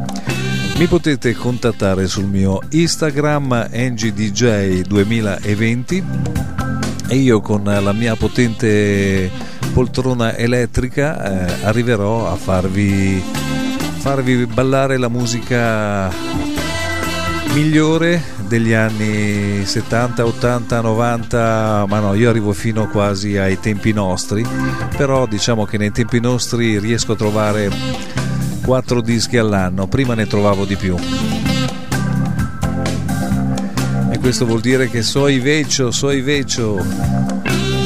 mi 0.79 0.87
potete 0.87 1.35
contattare 1.35 2.07
sul 2.07 2.25
mio 2.25 2.59
Instagram 2.71 3.69
NGDJ2020 3.71 6.05
e 7.09 7.17
io 7.17 7.43
con 7.43 7.65
la 7.65 7.93
mia 7.93 8.17
potente 8.17 9.31
poltrona 9.75 10.39
elettrica 10.39 11.51
eh, 11.51 11.67
arriverò 11.67 12.33
a 12.33 12.37
farvi, 12.37 13.23
farvi 13.99 14.47
ballare 14.47 14.97
la 14.97 15.09
musica 15.09 16.54
migliore 17.55 18.21
degli 18.49 18.73
anni 18.73 19.65
70, 19.65 20.27
80, 20.27 20.81
90, 20.81 21.85
ma 21.89 22.01
no, 22.01 22.15
io 22.15 22.29
arrivo 22.29 22.53
fino 22.53 22.89
quasi 22.89 23.37
ai 23.37 23.61
tempi 23.61 23.93
nostri, 23.93 24.45
però 24.97 25.25
diciamo 25.27 25.65
che 25.65 25.79
nei 25.79 25.93
tempi 25.93 26.19
nostri 26.19 26.81
riesco 26.81 27.13
a 27.13 27.17
trovare 27.17 27.71
4 28.65 29.01
dischi 29.01 29.37
all'anno, 29.37 29.87
prima 29.87 30.15
ne 30.15 30.27
trovavo 30.27 30.65
di 30.65 30.75
più. 30.75 30.97
E 34.11 34.19
questo 34.19 34.47
vuol 34.47 34.61
dire 34.61 34.91
che 34.91 35.03
soy 35.03 35.39
vecchio, 35.39 35.93
soy 35.93 36.23
vecchio. 36.23 36.85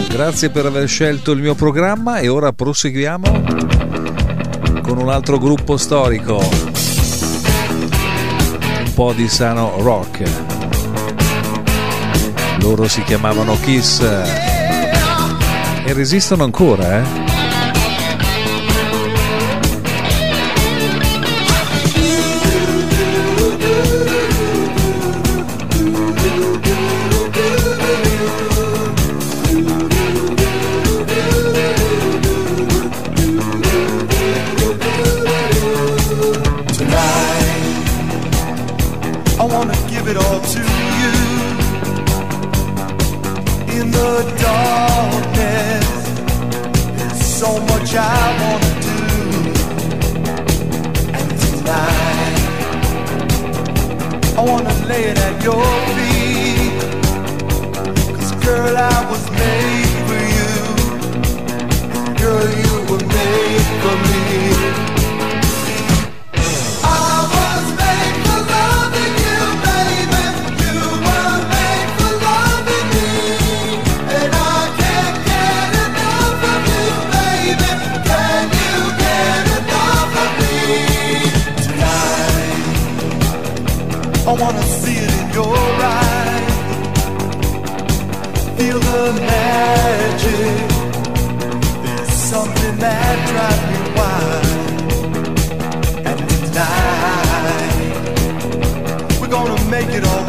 Grazie 0.09 0.49
per 0.49 0.65
aver 0.65 0.89
scelto 0.89 1.33
il 1.33 1.43
mio 1.43 1.55
programma 1.55 2.21
e 2.21 2.29
ora 2.29 2.53
proseguiamo 2.53 3.43
con 4.81 4.97
un 4.97 5.11
altro 5.11 5.39
gruppo 5.39 5.77
storico 5.77 6.69
po' 8.99 9.13
di 9.13 9.29
sano 9.29 9.81
rock. 9.83 10.29
Loro 12.59 12.89
si 12.89 13.01
chiamavano 13.05 13.57
Kiss 13.61 14.01
e 15.85 15.93
resistono 15.93 16.43
ancora, 16.43 16.99
eh? 16.99 17.28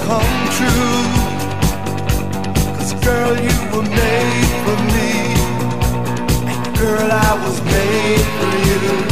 come 0.09 0.49
true. 0.57 1.03
Cause 2.77 2.93
girl, 3.05 3.33
you 3.47 3.57
were 3.71 3.87
made 4.01 4.51
for 4.65 4.77
me. 4.93 5.11
And 6.51 6.77
girl, 6.79 7.09
I 7.11 7.31
was 7.43 7.57
made 7.61 8.27
for 8.37 8.53
you. 8.67 9.08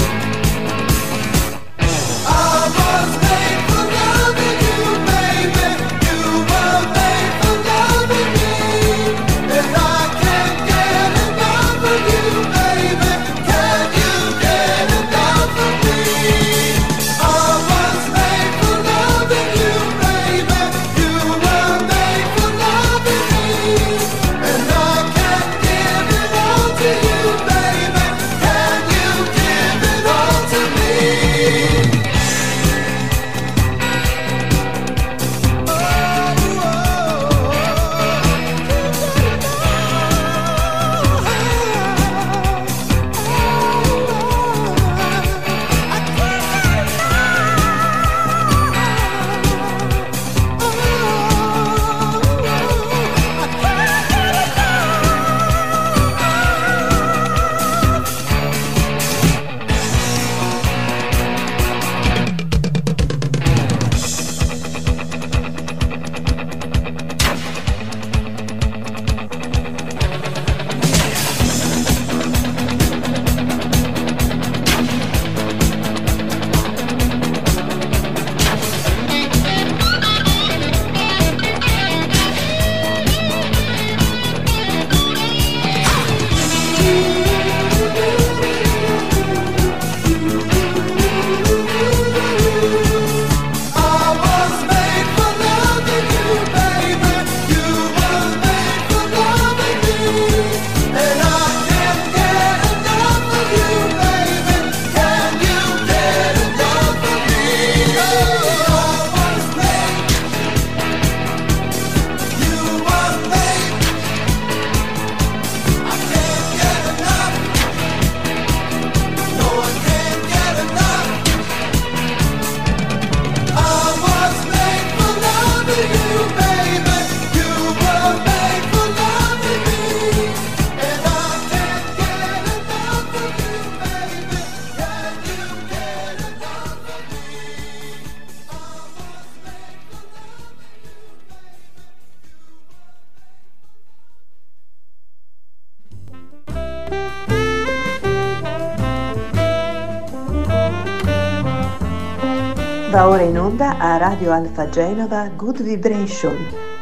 Alfa 154.38 154.69
Genova 154.69 155.32
Good 155.36 155.63
Vibration, 155.63 156.38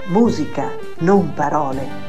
musica, 0.08 0.70
non 1.00 1.34
parole. 1.34 2.05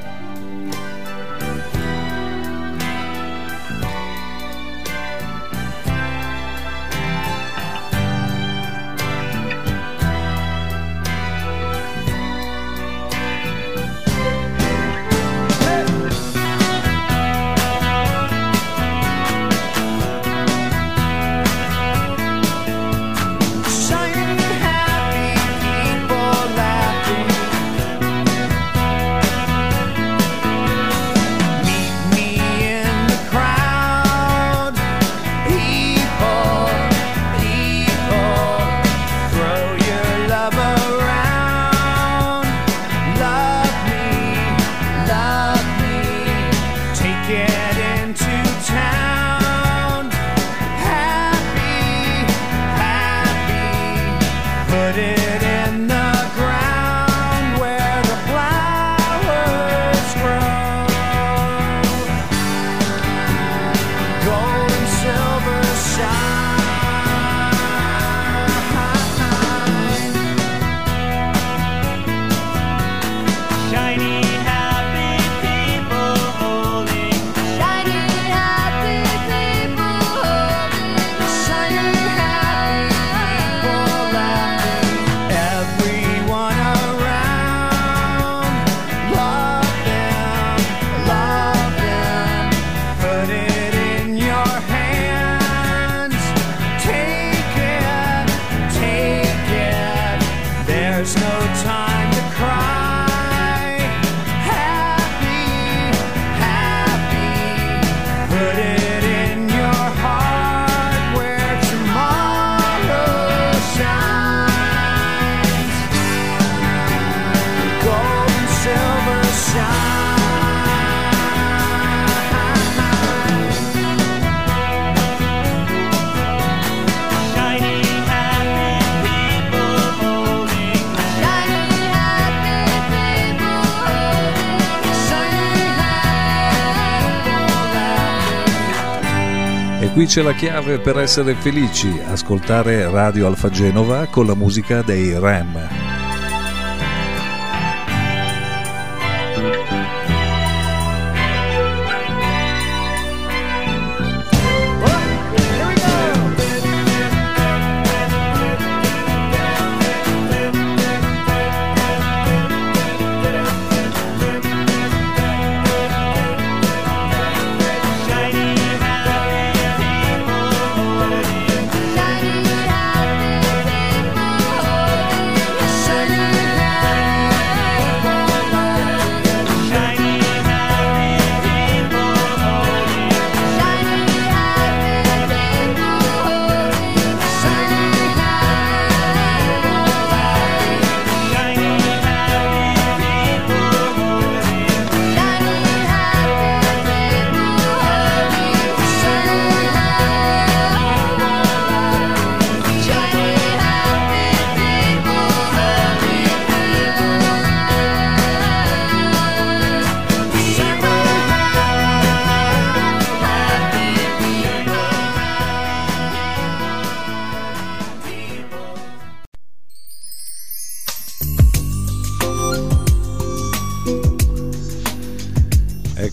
Qui 139.97 140.05
c'è 140.05 140.21
la 140.21 140.35
chiave 140.35 140.79
per 140.79 140.99
essere 140.99 141.35
felici, 141.35 141.89
ascoltare 142.05 142.87
Radio 142.91 143.29
Alfa 143.29 143.49
Genova 143.49 144.05
con 144.05 144.27
la 144.27 144.35
musica 144.35 144.83
dei 144.83 145.19
Ram. 145.19 145.86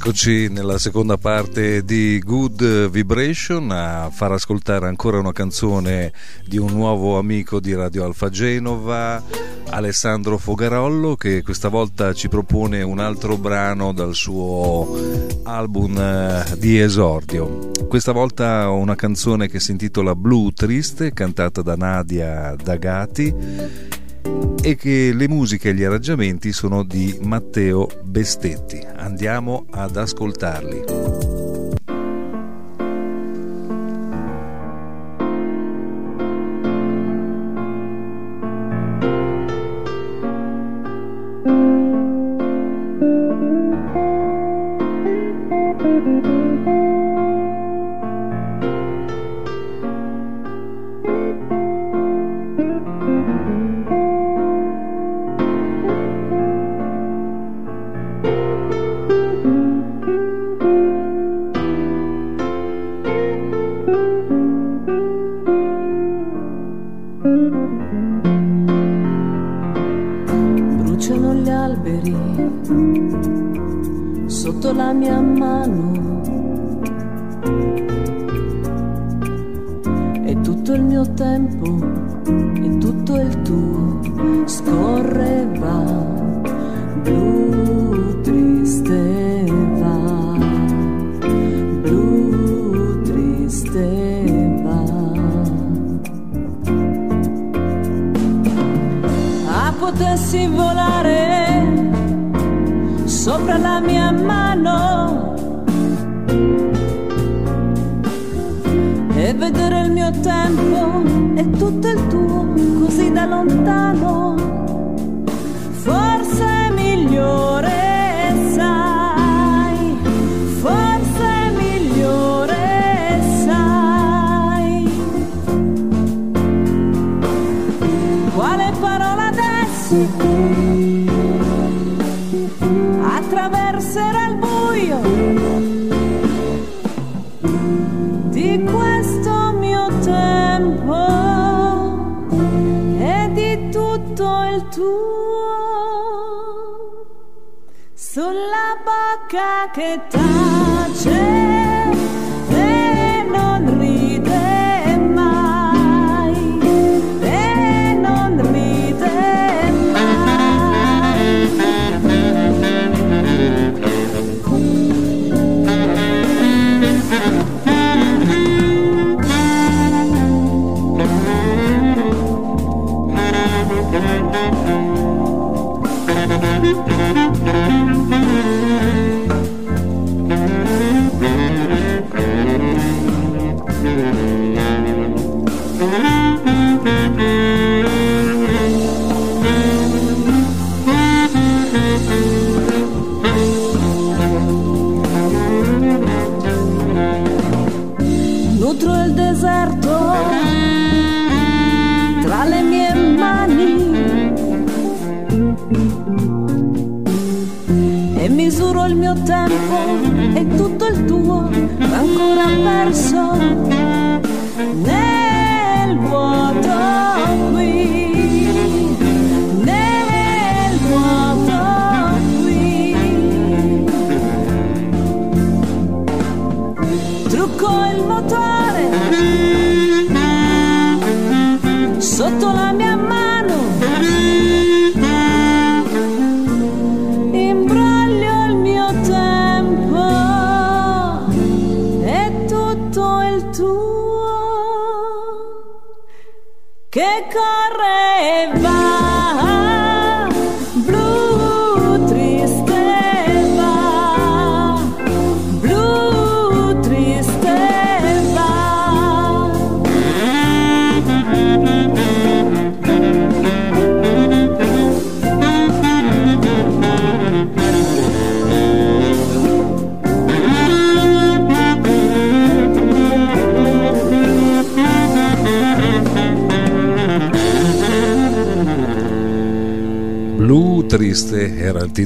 Eccoci 0.05 0.49
nella 0.49 0.77
seconda 0.79 1.15
parte 1.15 1.85
di 1.85 2.19
Good 2.19 2.89
Vibration 2.89 3.71
a 3.71 4.09
far 4.11 4.33
ascoltare 4.33 4.89
ancora 4.89 5.17
una 5.17 5.31
canzone 5.31 6.11
di 6.45 6.57
un 6.57 6.73
nuovo 6.73 7.17
amico 7.17 7.61
di 7.61 7.73
Radio 7.73 8.03
Alfa 8.03 8.27
Genova, 8.27 9.23
Alessandro 9.69 10.37
Fogarollo, 10.37 11.15
che 11.15 11.41
questa 11.41 11.69
volta 11.69 12.11
ci 12.11 12.27
propone 12.27 12.81
un 12.81 12.99
altro 12.99 13.37
brano 13.37 13.93
dal 13.93 14.13
suo 14.13 14.93
album 15.43 15.97
eh, 15.97 16.57
di 16.57 16.77
esordio. 16.77 17.71
Questa 17.87 18.11
volta 18.11 18.69
una 18.71 18.95
canzone 18.95 19.47
che 19.47 19.61
si 19.61 19.71
intitola 19.71 20.15
Blue 20.15 20.51
Triste, 20.53 21.13
cantata 21.13 21.61
da 21.61 21.77
Nadia 21.77 22.53
Dagati 22.61 24.01
e 24.65 24.77
che 24.77 25.11
le 25.13 25.27
musiche 25.27 25.69
e 25.69 25.73
gli 25.73 25.83
arrangiamenti 25.83 26.53
sono 26.53 26.83
di 26.83 27.19
Matteo 27.21 27.89
Bestetti. 28.01 28.79
Andiamo 28.95 29.65
ad 29.71 29.97
ascoltarli. 29.97 31.32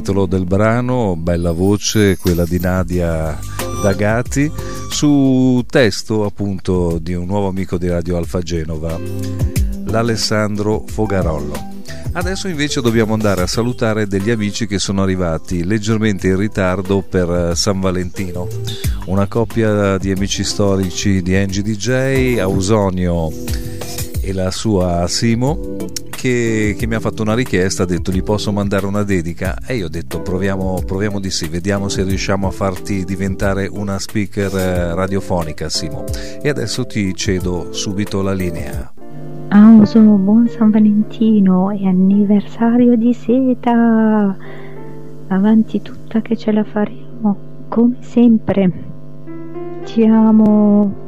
Titolo 0.08 0.24
del 0.24 0.46
brano, 0.46 1.16
bella 1.16 1.52
voce 1.52 2.16
quella 2.16 2.46
di 2.46 2.58
Nadia 2.58 3.38
Dagati, 3.82 4.50
su 4.88 5.62
testo 5.68 6.24
appunto 6.24 6.98
di 6.98 7.12
un 7.12 7.26
nuovo 7.26 7.48
amico 7.48 7.76
di 7.76 7.88
Radio 7.88 8.16
Alfa 8.16 8.40
Genova, 8.40 8.98
l'Alessandro 9.84 10.82
Fogarollo. 10.86 11.82
Adesso 12.12 12.48
invece 12.48 12.80
dobbiamo 12.80 13.12
andare 13.12 13.42
a 13.42 13.46
salutare 13.46 14.06
degli 14.06 14.30
amici 14.30 14.66
che 14.66 14.78
sono 14.78 15.02
arrivati 15.02 15.62
leggermente 15.62 16.28
in 16.28 16.38
ritardo 16.38 17.02
per 17.02 17.52
San 17.54 17.78
Valentino. 17.78 18.48
Una 19.08 19.26
coppia 19.26 19.98
di 19.98 20.10
amici 20.10 20.42
storici 20.42 21.20
di 21.20 21.36
Angie 21.36 21.60
DJ, 21.60 22.38
Ausonio 22.38 23.30
e 24.22 24.32
la 24.32 24.50
sua 24.50 25.06
Simo 25.06 25.77
che, 26.18 26.74
che, 26.76 26.86
mi 26.88 26.96
ha 26.96 27.00
fatto 27.00 27.22
una 27.22 27.36
richiesta, 27.36 27.84
ha 27.84 27.86
detto 27.86 28.10
gli 28.10 28.24
posso 28.24 28.50
mandare 28.50 28.86
una 28.86 29.04
dedica 29.04 29.56
e 29.64 29.76
io 29.76 29.86
ho 29.86 29.88
detto 29.88 30.20
proviamo, 30.20 30.82
proviamo 30.84 31.20
di 31.20 31.30
sì, 31.30 31.46
vediamo 31.46 31.88
se 31.88 32.02
riusciamo 32.02 32.48
a 32.48 32.50
farti 32.50 33.04
diventare 33.04 33.68
una 33.70 34.00
speaker 34.00 34.52
eh, 34.52 34.94
radiofonica 34.96 35.68
Simo. 35.68 36.04
E 36.42 36.48
adesso 36.48 36.86
ti 36.86 37.14
cedo 37.14 37.72
subito 37.72 38.20
la 38.20 38.32
linea. 38.32 38.92
Auso, 39.50 40.00
buon 40.00 40.48
San 40.48 40.70
Valentino 40.70 41.70
e 41.70 41.86
anniversario 41.86 42.96
di 42.96 43.14
seta! 43.14 44.36
Avanti 45.28 45.80
tutta 45.82 46.20
che 46.20 46.36
ce 46.36 46.50
la 46.50 46.64
faremo, 46.64 47.36
come 47.68 47.96
sempre. 48.00 48.72
Ti 49.84 50.02
amo. 50.02 51.06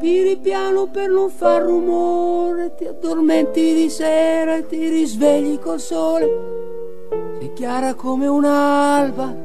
Respiri 0.00 0.38
piano 0.38 0.86
per 0.86 1.10
non 1.10 1.28
far 1.28 1.60
rumore, 1.60 2.74
ti 2.74 2.86
addormenti 2.86 3.74
di 3.74 3.90
sera 3.90 4.56
e 4.56 4.66
ti 4.66 4.88
risvegli 4.88 5.58
col 5.58 5.78
sole. 5.78 6.26
Sei 7.38 7.52
chiara 7.52 7.92
come 7.92 8.26
un'alba, 8.26 9.36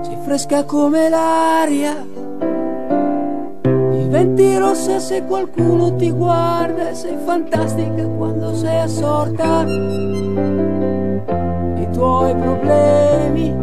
sei 0.00 0.16
fresca 0.22 0.62
come 0.62 1.08
l'aria. 1.08 2.06
Diventi 3.90 4.56
rossa 4.58 5.00
se 5.00 5.24
qualcuno 5.24 5.96
ti 5.96 6.12
guarda 6.12 6.90
e 6.90 6.94
sei 6.94 7.16
fantastica 7.16 8.06
quando 8.06 8.54
sei 8.54 8.78
assorta. 8.78 9.64
I 11.80 11.88
tuoi 11.90 12.36
problemi 12.36 13.56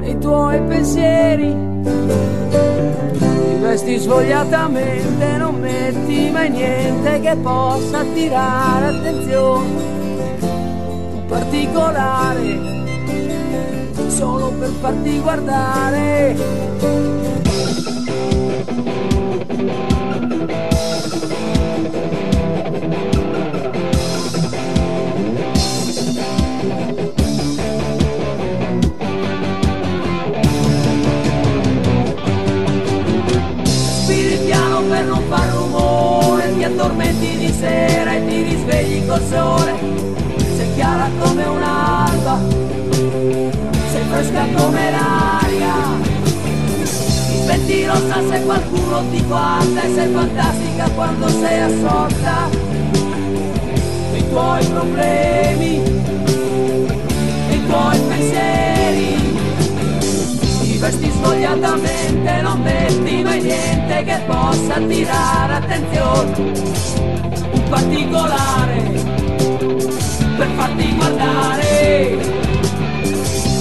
nei 0.00 0.18
tuoi 0.18 0.62
pensieri. 0.62 1.69
Ti 1.82 3.54
vesti 3.60 3.98
svogliatamente, 3.98 5.36
non 5.36 5.60
metti 5.60 6.30
mai 6.30 6.50
niente 6.50 7.20
che 7.20 7.36
possa 7.36 7.98
attirare 8.00 8.86
attenzione. 8.86 9.88
Un 10.40 11.24
particolare 11.26 12.78
solo 14.08 14.50
per 14.58 14.70
farti 14.80 15.20
guardare 15.20 16.36
sera 37.60 38.14
e 38.14 38.26
ti 38.26 38.42
risvegli 38.42 39.06
col 39.06 39.22
sole, 39.28 39.74
sei 40.56 40.74
chiara 40.74 41.10
come 41.18 41.44
un'alba, 41.44 42.38
sei 43.90 44.04
fresca 44.10 44.46
come 44.56 44.90
l'aria, 44.90 45.74
diventi 47.28 47.84
rossa 47.84 48.22
se 48.30 48.42
qualcuno 48.44 49.02
ti 49.10 49.22
guarda 49.24 49.82
e 49.82 49.94
sei 49.94 50.10
fantastica 50.10 50.88
quando 50.94 51.28
sei 51.28 51.60
assorta 51.60 52.48
nei 54.12 54.28
tuoi 54.30 54.64
problemi, 54.64 55.82
nei 57.48 57.66
tuoi 57.66 57.98
pensieri. 58.08 59.38
Vesti 60.80 61.10
svogliatamente, 61.10 62.40
non 62.40 62.62
metti 62.62 63.22
mai 63.22 63.42
niente 63.42 64.02
che 64.02 64.18
possa 64.26 64.76
attirare 64.76 65.52
attenzione. 65.52 67.09
Particolare 67.70 68.82
per 70.36 70.48
farti 70.56 70.94
guardare. 70.96 72.18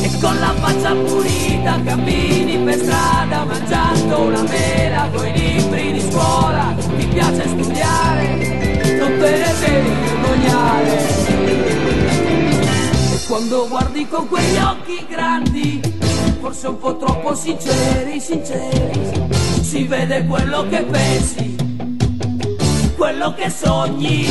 E 0.01 0.09
con 0.19 0.39
la 0.39 0.53
faccia 0.55 0.93
pulita 0.93 1.79
cammini 1.83 2.57
per 2.57 2.75
strada 2.75 3.45
mangiando 3.45 4.21
una 4.21 4.41
mela 4.41 5.09
con 5.13 5.25
i 5.27 5.33
libri 5.33 5.93
di 5.93 6.01
scuola. 6.01 6.75
Ti 6.97 7.05
piace 7.05 7.47
studiare, 7.47 8.97
non 8.97 9.17
te 9.19 9.31
ne 9.37 9.53
devi 9.59 9.89
vergognare. 10.03 10.97
E 13.13 13.19
quando 13.27 13.67
guardi 13.69 14.07
con 14.07 14.27
quegli 14.27 14.57
occhi 14.57 15.05
grandi 15.07 15.81
forse 16.39 16.67
un 16.67 16.79
po' 16.79 16.97
troppo 16.97 17.35
sinceri, 17.35 18.19
sinceri. 18.19 19.27
Si 19.61 19.83
vede 19.83 20.25
quello 20.25 20.67
che 20.67 20.81
pensi, 20.81 21.48
quello 22.99 23.33
che 23.33 23.49
sogni. 23.49 24.25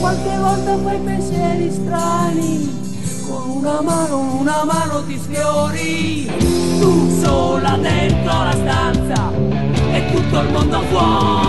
Qualche 0.00 0.36
volta 0.38 0.78
fai 0.78 0.98
pensieri 0.98 1.70
strani, 1.70 3.22
con 3.28 3.50
una 3.50 3.82
mano, 3.82 4.38
una 4.40 4.64
mano 4.64 5.04
ti 5.04 5.18
sfiori. 5.18 6.26
Tu 6.80 7.20
sola 7.20 7.76
dentro 7.76 8.44
la 8.44 8.52
stanza 8.52 9.30
e 9.92 10.10
tutto 10.10 10.40
il 10.40 10.48
mondo 10.50 10.80
fuori. 10.88 11.47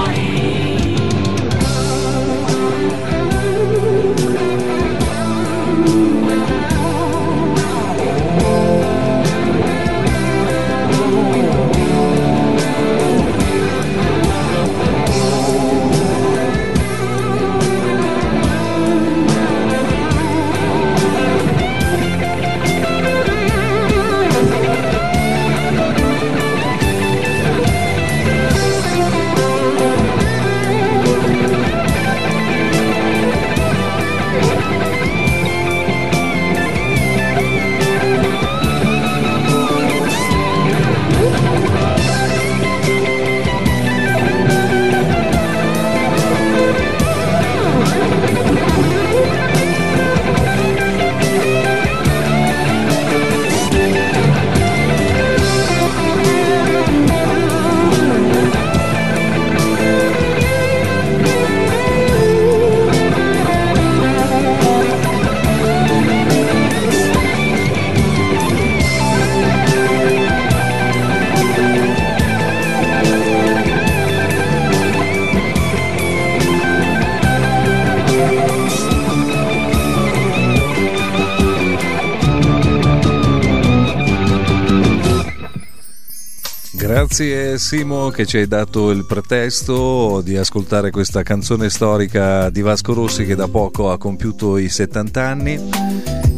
Simo 87.59 88.09
che 88.09 88.25
ci 88.25 88.37
hai 88.37 88.47
dato 88.47 88.89
il 88.89 89.05
pretesto 89.05 90.21
di 90.21 90.37
ascoltare 90.37 90.91
questa 90.91 91.23
canzone 91.23 91.69
storica 91.69 92.49
di 92.49 92.61
Vasco 92.61 92.93
Rossi 92.93 93.25
che 93.25 93.35
da 93.35 93.49
poco 93.49 93.91
ha 93.91 93.97
compiuto 93.97 94.57
i 94.57 94.69
70 94.69 95.21
anni, 95.21 95.69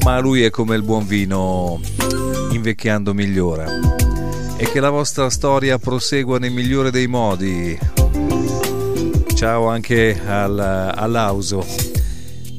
ma 0.03 0.19
lui 0.19 0.41
è 0.41 0.49
come 0.49 0.76
il 0.76 0.82
buon 0.82 1.05
vino, 1.05 1.80
invecchiando 2.51 3.13
migliora. 3.13 3.65
E 4.57 4.65
che 4.72 4.80
la 4.80 4.89
vostra 4.89 5.30
storia 5.30 5.78
prosegua 5.78 6.39
nel 6.39 6.51
migliore 6.51 6.89
dei 6.89 7.07
modi. 7.07 7.78
Ciao 9.36 9.67
anche 9.67 10.19
al, 10.26 10.59
all'Auso. 10.59 11.91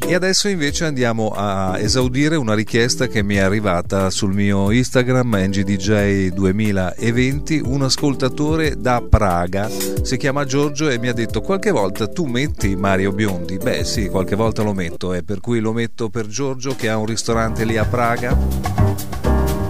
E 0.05 0.15
adesso 0.15 0.49
invece 0.49 0.85
andiamo 0.85 1.33
a 1.35 1.79
esaudire 1.79 2.37
una 2.37 2.55
richiesta 2.55 3.07
che 3.07 3.23
mi 3.23 3.37
è 3.37 3.41
arrivata 3.41 4.11
sul 4.11 4.35
mio 4.35 4.71
Instagram 4.71 5.37
NGDJ2020. 5.37 7.63
Un 7.65 7.81
ascoltatore 7.83 8.75
da 8.77 9.03
Praga 9.09 9.71
si 10.03 10.19
chiama 10.19 10.45
Giorgio 10.45 10.91
e 10.91 10.99
mi 10.99 11.09
ha 11.09 11.15
detto 11.15 11.41
qualche 11.41 11.71
volta 11.71 12.09
tu 12.09 12.27
metti 12.27 12.77
Mario 12.77 13.13
Biondi. 13.13 13.57
Beh 13.59 13.85
sì, 13.85 14.09
qualche 14.09 14.35
volta 14.35 14.63
lo 14.63 14.75
metto 14.75 15.15
e 15.15 15.23
per 15.23 15.41
cui 15.41 15.61
lo 15.61 15.73
metto 15.73 16.11
per 16.11 16.27
Giorgio 16.27 16.75
che 16.75 16.91
ha 16.91 16.99
un 16.99 17.07
ristorante 17.07 17.65
lì 17.65 17.79
a 17.79 17.85
Praga. 17.85 18.37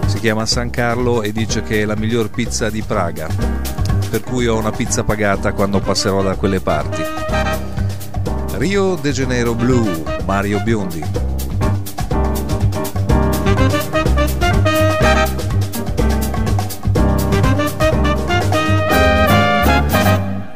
Si 0.07 0.19
chiama 0.19 0.45
San 0.45 0.69
Carlo 0.71 1.21
e 1.21 1.31
dice 1.31 1.63
che 1.63 1.83
è 1.83 1.85
la 1.85 1.95
miglior 1.95 2.29
pizza 2.29 2.69
di 2.69 2.81
Praga. 2.81 3.29
Per 4.09 4.21
cui 4.23 4.47
ho 4.47 4.57
una 4.57 4.71
pizza 4.71 5.03
pagata 5.03 5.53
quando 5.53 5.79
passerò 5.79 6.21
da 6.21 6.35
quelle 6.35 6.59
parti. 6.59 7.01
Rio 8.57 8.95
de 8.95 9.11
Janeiro 9.11 9.55
Blue 9.55 10.12
Mario 10.25 10.59
Biondi. 10.59 11.01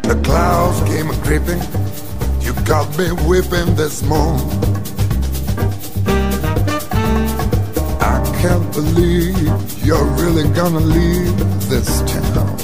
The 0.03 0.15
clouds 0.23 0.81
came 0.89 1.09
creeping, 1.23 1.61
you 2.41 2.53
got 2.65 2.87
me 2.97 3.11
whipping 3.27 3.75
this 3.75 4.01
moon. 4.03 4.39
I 7.99 8.23
can't 8.41 8.71
believe 8.73 9.85
you're 9.85 10.05
really 10.21 10.47
gonna 10.53 10.79
leave 10.79 11.37
this 11.69 12.01
town. 12.11 12.55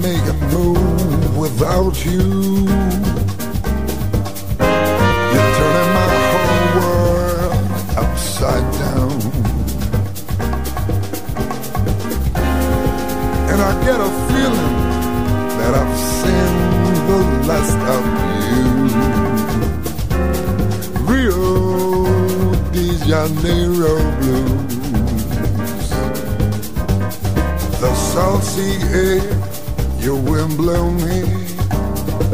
Make 0.00 0.26
a 0.28 0.32
without 1.50 2.04
you. 2.04 2.20
You're 5.32 5.52
turning 5.58 5.90
my 5.98 6.10
whole 6.30 6.68
world 6.78 7.54
upside 7.96 8.66
down. 8.78 9.12
And 13.50 13.60
I 13.60 13.72
get 13.84 13.98
a 14.00 14.10
feeling 14.28 14.76
that 15.58 15.72
I've 15.80 15.96
seen 16.20 16.54
the 17.08 17.18
last 17.48 17.78
of 17.94 18.04
you. 18.04 18.20
Janeiro 23.10 23.96
blues. 24.20 25.90
The 27.80 27.92
salty 27.94 28.72
air, 28.94 29.20
your 30.02 30.20
wind 30.20 30.56
blow 30.56 30.90
me, 30.90 31.22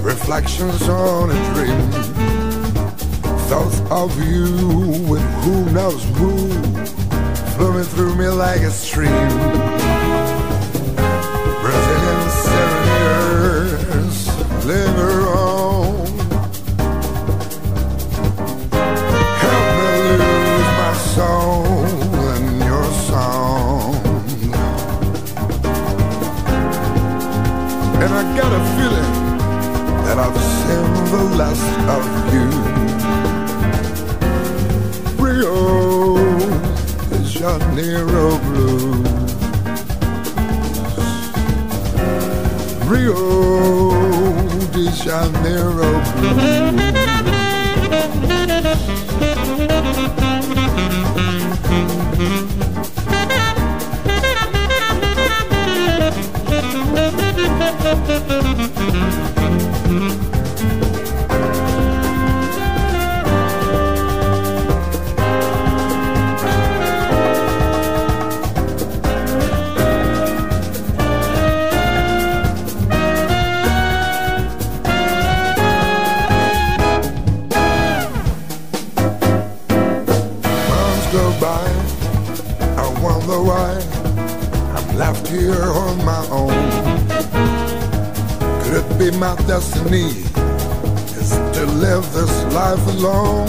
reflections 0.01 0.89
on 0.89 1.31
a 1.31 1.55
dream. 1.55 1.91
Thoughts 3.49 3.81
of 3.91 4.11
you 4.29 4.45
with 5.09 5.23
who 5.43 5.71
knows 5.73 6.05
who, 6.17 6.49
flowing 7.57 7.85
through 7.85 8.15
me 8.17 8.29
like 8.29 8.61
a 8.61 8.71
stream. 8.71 9.76
Got 28.37 28.53
a 28.53 28.63
feeling 28.77 29.13
that 30.05 30.19
I've 30.19 30.39
seen 30.61 30.89
the 31.11 31.23
last 31.41 31.69
of 31.97 32.05
you. 32.35 32.47
Rio 35.25 35.57
de 37.09 37.19
Janeiro 37.25 38.39
blues. 38.47 39.07
Rio 42.87 43.21
de 44.73 44.85
Janeiro 44.93 45.91
Months 46.21 46.86
on 85.99 86.05
my 86.05 86.27
own. 86.31 86.51
Could 88.63 88.75
it 88.85 88.99
be 88.99 89.11
my 89.19 89.37
destiny 89.47 90.09
is 91.21 91.31
to 91.57 91.67
live 91.67 92.05
this 92.13 92.45
life 92.55 92.87
alone? 92.89 93.47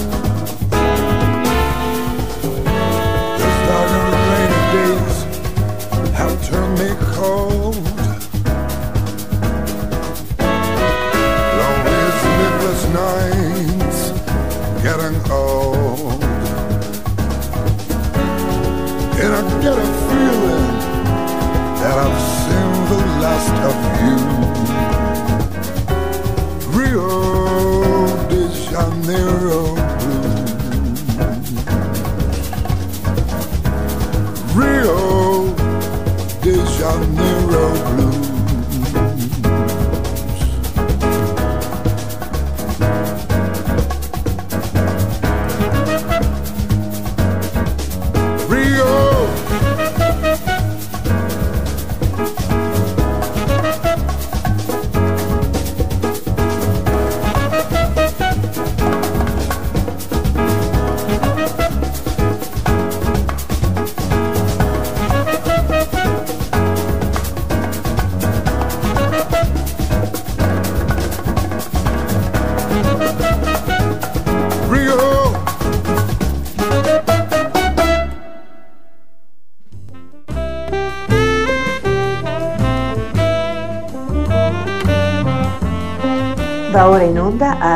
These 3.37 3.59
dark 3.67 3.91
and 3.97 4.13
rainy 4.29 4.63
days 4.75 5.15
have 6.13 6.35
turned 6.47 6.75
me 6.79 6.89
cold. 7.13 7.75
Lonely 11.59 12.09
sleepless 12.21 12.83
nights, 13.01 13.99
getting 14.83 15.17
old. 15.31 16.23
And 19.19 19.33
I 19.33 19.61
get 19.61 19.77
a 19.77 19.87
feeling 20.07 20.67
that 21.81 21.97
I've 21.97 22.26
the 22.89 22.95
last 22.95 23.51
of 23.67 24.31
you. 24.31 24.36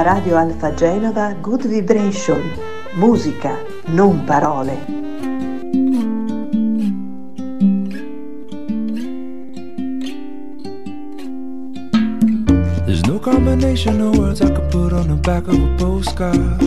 Radio 0.03 0.35
Alfa 0.35 0.73
Genova 0.73 1.35
Good 1.41 1.67
Vibration, 1.67 2.41
musica, 2.95 3.55
non 3.87 4.25
parole. 4.25 4.75
There's 12.85 13.05
no 13.05 13.19
combination 13.19 14.01
of 14.01 14.17
words 14.17 14.41
I 14.41 14.49
could 14.49 14.71
put 14.71 14.91
on 14.91 15.07
the 15.07 15.15
back 15.15 15.47
of 15.47 15.55
a 15.55 15.77
postcard. 15.77 16.61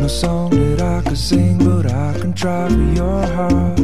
No 0.00 0.08
song 0.08 0.50
that 0.50 0.82
I 0.82 1.08
could 1.08 1.18
sing, 1.18 1.58
but 1.58 1.86
I 1.86 2.18
can 2.18 2.32
try 2.32 2.68
for 2.68 2.82
your 2.94 3.26
heart. 3.28 3.80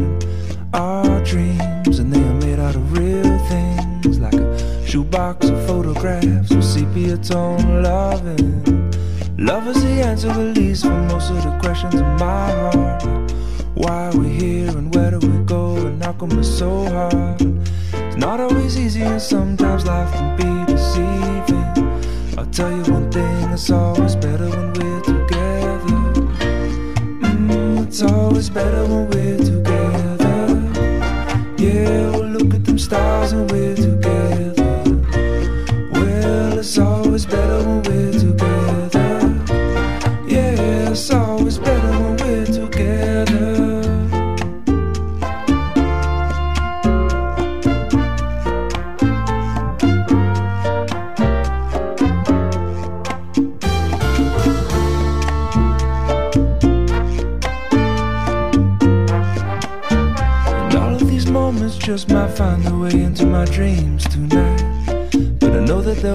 Our 0.74 1.24
dreams, 1.24 2.00
and 2.00 2.12
they 2.12 2.20
are 2.20 2.34
made 2.34 2.58
out 2.58 2.74
of 2.74 2.92
real 2.98 3.38
things, 3.46 4.18
like 4.18 4.34
a 4.34 4.86
shoebox 4.86 5.48
of 5.48 5.66
photographs 5.68 6.50
with 6.50 6.64
sepia 6.64 7.16
tone 7.18 7.82
loving. 7.82 8.77
Love 9.40 9.68
is 9.68 9.80
the 9.84 10.02
answer, 10.02 10.30
at 10.30 10.56
least, 10.56 10.82
for 10.82 10.90
most 10.90 11.30
of 11.30 11.40
the 11.44 11.58
questions 11.60 11.94
in 11.94 12.04
my 12.16 12.50
heart. 12.50 13.04
Why 13.74 14.08
are 14.08 14.18
we're 14.18 14.28
here 14.28 14.68
and 14.76 14.92
where 14.92 15.12
do 15.12 15.20
we 15.20 15.44
go, 15.44 15.76
and 15.76 16.02
how 16.02 16.12
come 16.14 16.36
it's 16.40 16.48
so 16.48 16.86
hard? 16.86 17.40
It's 17.92 18.16
not 18.16 18.40
always 18.40 18.76
easy, 18.76 19.02
and 19.02 19.22
sometimes 19.22 19.86
life 19.86 20.12
can 20.12 20.36
be 20.36 20.72
deceiving. 20.72 22.36
I'll 22.36 22.46
tell 22.46 22.72
you 22.72 22.82
one 22.92 23.12
thing, 23.12 23.50
it's 23.52 23.70
always 23.70 24.16
better 24.16 24.48
when 24.50 24.72
we're 24.72 25.02
together. 25.02 25.78
Mm, 27.22 27.86
it's 27.86 28.02
always 28.02 28.50
better 28.50 28.82
when 28.86 29.08
we're 29.10 29.38
together. 29.38 30.48
Yeah, 31.58 32.10
we'll 32.10 32.26
look 32.26 32.54
at 32.54 32.64
them 32.64 32.76
stars 32.76 33.30
and 33.30 33.48
we're 33.52 33.67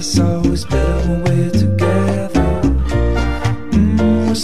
It's 0.00 0.18
always 0.18 0.64
better 0.64 1.08
when 1.10 1.24
we're 1.24 1.50
together. 1.50 2.62
Mm, 3.70 4.34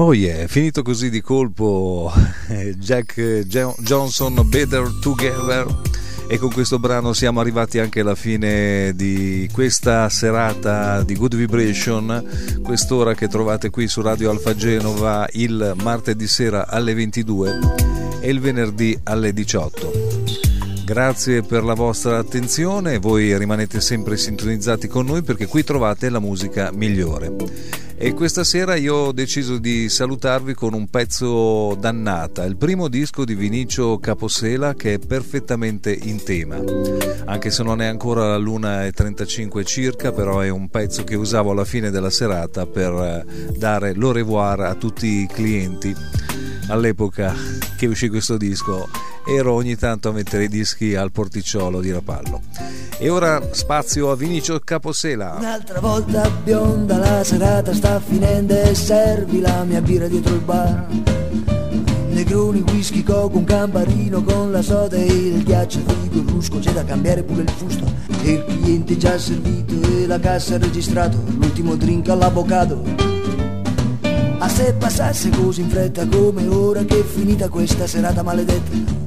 Oh 0.00 0.14
yeah, 0.14 0.46
finito 0.46 0.82
così 0.82 1.10
di 1.10 1.20
colpo 1.20 2.12
eh, 2.50 2.76
Jack 2.76 3.40
Jo- 3.46 3.74
Johnson 3.80 4.48
Better 4.48 4.88
Together 5.00 5.66
e 6.28 6.38
con 6.38 6.52
questo 6.52 6.78
brano 6.78 7.12
siamo 7.12 7.40
arrivati 7.40 7.80
anche 7.80 7.98
alla 7.98 8.14
fine 8.14 8.92
di 8.94 9.50
questa 9.52 10.08
serata 10.08 11.02
di 11.02 11.16
Good 11.16 11.34
Vibration, 11.34 12.60
quest'ora 12.62 13.14
che 13.14 13.26
trovate 13.26 13.70
qui 13.70 13.88
su 13.88 14.00
Radio 14.00 14.30
Alfa 14.30 14.54
Genova 14.54 15.26
il 15.32 15.74
martedì 15.82 16.28
sera 16.28 16.68
alle 16.68 16.94
22 16.94 17.58
e 18.20 18.30
il 18.30 18.38
venerdì 18.38 18.96
alle 19.02 19.32
18. 19.32 19.92
Grazie 20.84 21.42
per 21.42 21.64
la 21.64 21.74
vostra 21.74 22.18
attenzione, 22.18 22.98
voi 22.98 23.36
rimanete 23.36 23.80
sempre 23.80 24.16
sintonizzati 24.16 24.86
con 24.86 25.06
noi 25.06 25.22
perché 25.22 25.46
qui 25.46 25.64
trovate 25.64 26.08
la 26.08 26.20
musica 26.20 26.70
migliore. 26.72 27.87
E 28.00 28.14
questa 28.14 28.44
sera 28.44 28.76
io 28.76 28.94
ho 28.94 29.12
deciso 29.12 29.58
di 29.58 29.88
salutarvi 29.88 30.54
con 30.54 30.72
un 30.72 30.88
pezzo 30.88 31.74
dannata, 31.74 32.44
il 32.44 32.56
primo 32.56 32.86
disco 32.86 33.24
di 33.24 33.34
Vinicio 33.34 33.98
Caposela 33.98 34.74
che 34.74 34.94
è 34.94 34.98
perfettamente 35.00 35.92
in 35.92 36.22
tema. 36.22 36.62
Anche 37.24 37.50
se 37.50 37.64
non 37.64 37.82
è 37.82 37.86
ancora 37.86 38.36
l'una 38.36 38.86
e 38.86 38.92
35 38.92 39.64
circa, 39.64 40.12
però 40.12 40.38
è 40.38 40.48
un 40.48 40.68
pezzo 40.68 41.02
che 41.02 41.16
usavo 41.16 41.50
alla 41.50 41.64
fine 41.64 41.90
della 41.90 42.10
serata 42.10 42.66
per 42.66 42.92
eh, 42.92 43.50
dare 43.58 43.96
l'au 43.96 44.12
revoir 44.12 44.60
a 44.60 44.74
tutti 44.76 45.22
i 45.22 45.26
clienti. 45.26 45.92
All'epoca 46.68 47.34
che 47.76 47.86
uscì 47.86 48.08
questo 48.08 48.36
disco 48.36 48.88
ero 49.28 49.52
ogni 49.52 49.76
tanto 49.76 50.08
a 50.08 50.12
mettere 50.12 50.44
i 50.44 50.48
dischi 50.48 50.94
al 50.94 51.12
porticciolo 51.12 51.80
di 51.80 51.92
Rapallo. 51.92 52.40
E 52.96 53.10
ora 53.10 53.40
spazio 53.52 54.10
a 54.10 54.16
Vinicio 54.16 54.58
Caposela. 54.64 55.36
Un'altra 55.38 55.80
volta 55.80 56.30
bionda 56.30 56.96
la 56.96 57.22
serata 57.22 57.74
sta 57.74 58.00
finendo 58.00 58.58
e 58.58 58.74
servi 58.74 59.40
la 59.40 59.64
mia 59.64 59.82
birra 59.82 60.08
dietro 60.08 60.34
il 60.34 60.40
bar. 60.40 60.86
Negroni, 62.08 62.64
whisky, 62.72 63.02
coco, 63.02 63.36
un 63.36 63.44
camparino 63.44 64.22
con 64.22 64.50
la 64.50 64.62
soda 64.62 64.96
e 64.96 65.04
il 65.04 65.44
ghiaccio, 65.44 65.80
frigo, 65.84 66.18
il 66.20 66.28
rusco, 66.28 66.58
c'è 66.58 66.72
da 66.72 66.84
cambiare 66.84 67.22
pure 67.22 67.42
il 67.42 67.50
fusto. 67.50 67.84
E 68.22 68.32
il 68.32 68.44
cliente 68.44 68.96
già 68.96 69.18
servito 69.18 69.74
e 69.88 70.06
la 70.06 70.18
cassa 70.18 70.56
registrato, 70.56 71.18
l'ultimo 71.36 71.76
drink 71.76 72.08
all'avvocato. 72.08 72.82
A 74.38 74.48
se 74.48 74.72
passasse 74.72 75.28
così 75.30 75.60
in 75.60 75.68
fretta 75.68 76.06
come 76.08 76.46
ora 76.48 76.82
che 76.84 77.00
è 77.00 77.04
finita 77.04 77.48
questa 77.48 77.86
serata 77.86 78.22
maledetta. 78.22 78.97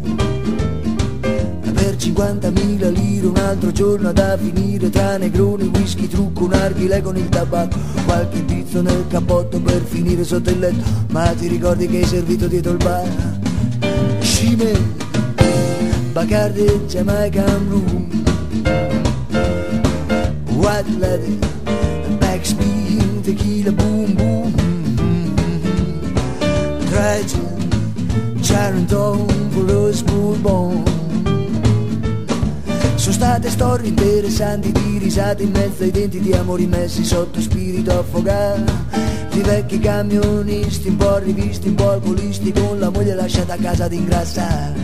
Per 2.02 2.10
50.000 2.10 2.91
lire 2.93 3.28
un 3.28 3.38
altro 3.38 3.72
giorno 3.72 4.12
da 4.12 4.36
finire 4.36 4.89
tra 4.89 5.18
negroni, 5.18 5.66
whisky, 5.68 6.08
trucco, 6.08 6.47
narghile 6.47 6.99
con 6.99 7.16
il 7.16 7.30
tabacco 7.30 7.78
Qualche 8.06 8.41
pizzo 8.41 8.82
nel 8.82 9.06
cappotto 9.08 9.62
per 9.62 9.84
finire 9.84 10.24
sotto 10.24 10.49
il 10.49 10.58
letto 10.58 10.84
Ma 11.10 11.28
ti 11.38 11.47
ricordi 11.47 11.86
che 11.86 11.97
hai 11.97 12.06
servito 12.06 12.47
dietro 12.47 12.72
il 12.72 12.78
bar? 12.78 13.08
Scime, 14.20 14.72
Bacardi, 16.12 16.64
Jamaican 16.88 17.70
Room 17.70 18.24
White 20.56 20.89
leather, 20.97 21.38
backspin, 22.18 23.22
tequila, 23.22 23.72
boom, 23.74 24.14
boom 24.16 24.54
for 29.52 29.89
a 29.89 29.93
smooth 29.93 30.41
bone 30.41 30.91
sono 33.12 33.26
state 33.26 33.49
storie 33.49 33.89
interessanti 33.89 34.72
di 34.72 34.97
risate 34.97 35.43
in 35.43 35.51
mezzo 35.51 35.84
ai 35.84 35.91
denti 35.91 36.20
di 36.20 36.32
amori 36.32 36.66
messi 36.66 37.03
sotto 37.03 37.41
spirito 37.41 37.99
affogato 37.99 38.72
di 39.32 39.41
vecchi 39.41 39.80
camionisti 39.80 40.88
un 40.88 40.95
po' 40.95 41.18
rivisti, 41.18 41.68
un 41.68 41.76
po' 41.76 41.89
alcolisti 41.89 42.53
con 42.53 42.80
la 42.80 42.89
moglie 42.89 43.14
lasciata 43.14 43.53
a 43.53 43.57
casa 43.57 43.86
ad 43.86 43.93
ingrassare 43.93 44.80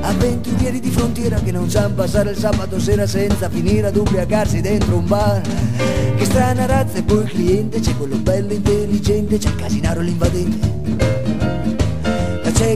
avventurieri 0.00 0.78
di 0.78 0.90
frontiera 0.90 1.40
che 1.40 1.50
non 1.50 1.68
sanno 1.68 1.94
passare 1.94 2.30
il 2.30 2.36
sabato 2.36 2.78
sera 2.78 3.06
senza 3.06 3.48
finire 3.48 3.88
ad 3.88 3.96
ubriacarsi 3.96 4.60
dentro 4.60 4.98
un 4.98 5.06
bar. 5.06 5.40
Che 6.16 6.24
strana 6.24 6.66
razza 6.66 6.98
e 6.98 7.02
poi 7.02 7.24
il 7.24 7.28
cliente 7.28 7.80
c'è 7.80 7.96
quello 7.96 8.16
bello 8.16 8.52
intelligente 8.52 9.38
c'è 9.38 9.48
il 9.48 9.56
casinaro 9.56 10.00
l'invadente 10.00 10.75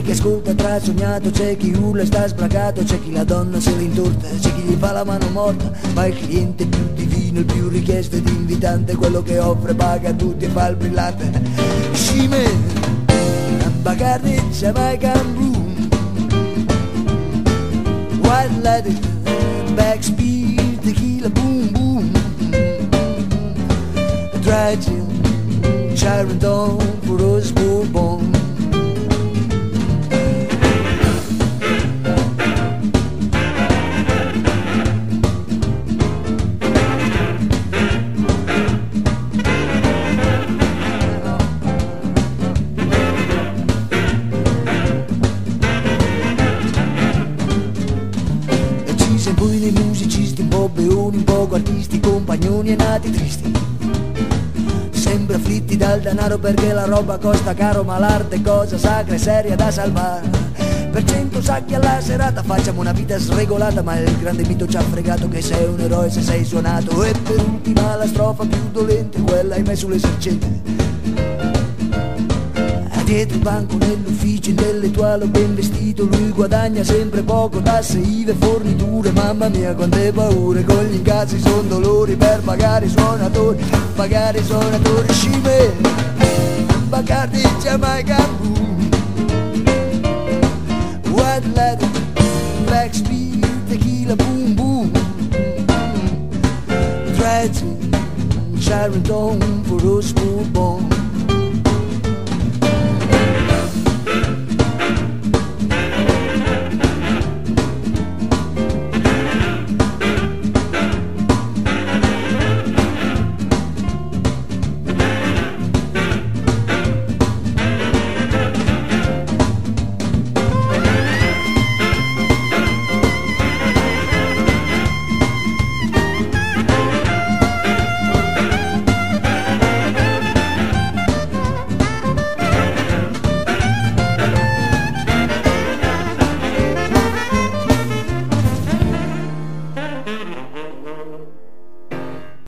c'è 0.01 0.07
chi 0.07 0.11
ascolta 0.13 0.53
tra 0.55 0.79
sognato, 0.79 1.29
c'è 1.29 1.55
chi 1.57 1.73
urla 1.73 2.01
e 2.01 2.05
sta 2.07 2.27
sbragato, 2.27 2.83
c'è 2.83 2.99
chi 3.03 3.11
la 3.11 3.23
donna 3.23 3.59
se 3.59 3.75
l'intorta, 3.75 4.27
c'è 4.39 4.53
chi 4.55 4.61
gli 4.61 4.75
fa 4.79 4.93
la 4.93 5.03
mano 5.03 5.29
morta, 5.29 5.71
ma 5.93 6.07
il 6.07 6.17
cliente 6.17 6.65
più 6.65 6.91
divino, 6.95 7.39
il 7.39 7.45
più 7.45 7.69
richiesto 7.69 8.15
ed 8.15 8.27
invitante, 8.27 8.95
quello 8.95 9.21
che 9.21 9.37
offre, 9.37 9.75
paga 9.75 10.09
a 10.09 10.13
tutti 10.13 10.45
e 10.45 10.49
fa 10.49 10.69
il 10.69 10.75
brillante. 10.75 11.31
Scime, 11.91 12.49
Bacardi, 13.83 14.41
Jamaican 14.57 15.35
Room, 15.35 15.89
White 18.21 18.61
Lighted, 18.61 18.99
Backspeed, 19.75 20.79
Tequila, 20.79 21.29
Boom 21.29 21.69
Boom, 21.71 22.11
Dry 24.41 24.77
Gin, 24.79 25.95
Sharon 25.95 26.39
for 27.03 27.21
us, 27.21 27.51
Bourbon. 27.51 28.30
Po' 51.11 51.17
beoni, 51.17 51.17
un 51.17 51.23
poco 51.23 51.55
artisti, 51.55 51.99
compagnoni 51.99 52.71
e 52.71 52.75
nati 52.75 53.11
tristi. 53.11 53.51
Sempre 54.91 55.35
afflitti 55.35 55.77
dal 55.77 55.99
denaro 55.99 56.37
perché 56.37 56.73
la 56.73 56.85
roba 56.85 57.17
costa 57.17 57.53
caro, 57.53 57.83
ma 57.83 57.97
l'arte 57.97 58.37
è 58.37 58.41
cosa 58.41 58.77
sacra 58.77 59.15
e 59.15 59.17
seria 59.17 59.55
da 59.55 59.69
salvare. 59.71 60.49
Per 60.91 61.03
cento 61.05 61.41
sacchi 61.41 61.73
alla 61.73 62.01
serata 62.01 62.43
facciamo 62.43 62.81
una 62.81 62.91
vita 62.91 63.17
sregolata 63.17 63.81
Ma 63.81 63.97
il 63.97 64.17
grande 64.19 64.45
mito 64.45 64.67
ci 64.67 64.75
ha 64.75 64.81
fregato 64.81 65.29
che 65.29 65.41
sei 65.41 65.65
un 65.65 65.79
eroe 65.79 66.09
se 66.09 66.21
sei 66.21 66.43
suonato 66.43 67.01
E 67.05 67.13
per 67.13 67.39
ultima 67.39 67.95
la 67.95 68.05
strofa 68.05 68.45
più 68.45 68.59
dolente 68.73 69.21
Quella 69.21 69.55
hai 69.55 69.63
messo 69.63 69.87
l'esercente 69.87 70.90
dietro 73.11 73.35
il 73.35 73.43
banco 73.43 73.75
nell'ufficio 73.75 74.51
intellettuale 74.51 75.25
ben 75.25 75.53
vestito 75.53 76.05
lui 76.05 76.29
guadagna 76.29 76.81
sempre 76.81 77.21
poco 77.21 77.61
tasse, 77.61 77.97
IVE, 77.97 78.33
forniture. 78.35 79.11
Mamma 79.11 79.49
mia 79.49 79.75
quante 79.75 80.13
paure 80.13 80.63
con 80.63 80.85
gli 80.85 80.95
incassi 80.95 81.37
son 81.41 81.67
dolori 81.67 82.15
per 82.15 82.39
pagare 82.39 82.85
i 82.85 82.89
suonatori 82.89 83.61
pagare 83.95 84.39
i 84.39 84.43
suonatori 84.43 85.13
scime 85.13 85.73
Bacardi 86.87 87.41
Jamaica 87.61 88.15
boom. 88.39 88.89
White 91.09 91.47
leather 91.53 91.89
Black 92.63 92.93
speed 92.95 93.45
Tequila 93.67 94.15
boom 94.15 94.53
boom. 94.53 94.91
Dredging 97.17 97.93
Sharon 98.57 99.03
Stone 99.03 99.63
for 99.65 99.83
us 99.83 100.13
born 100.53 100.90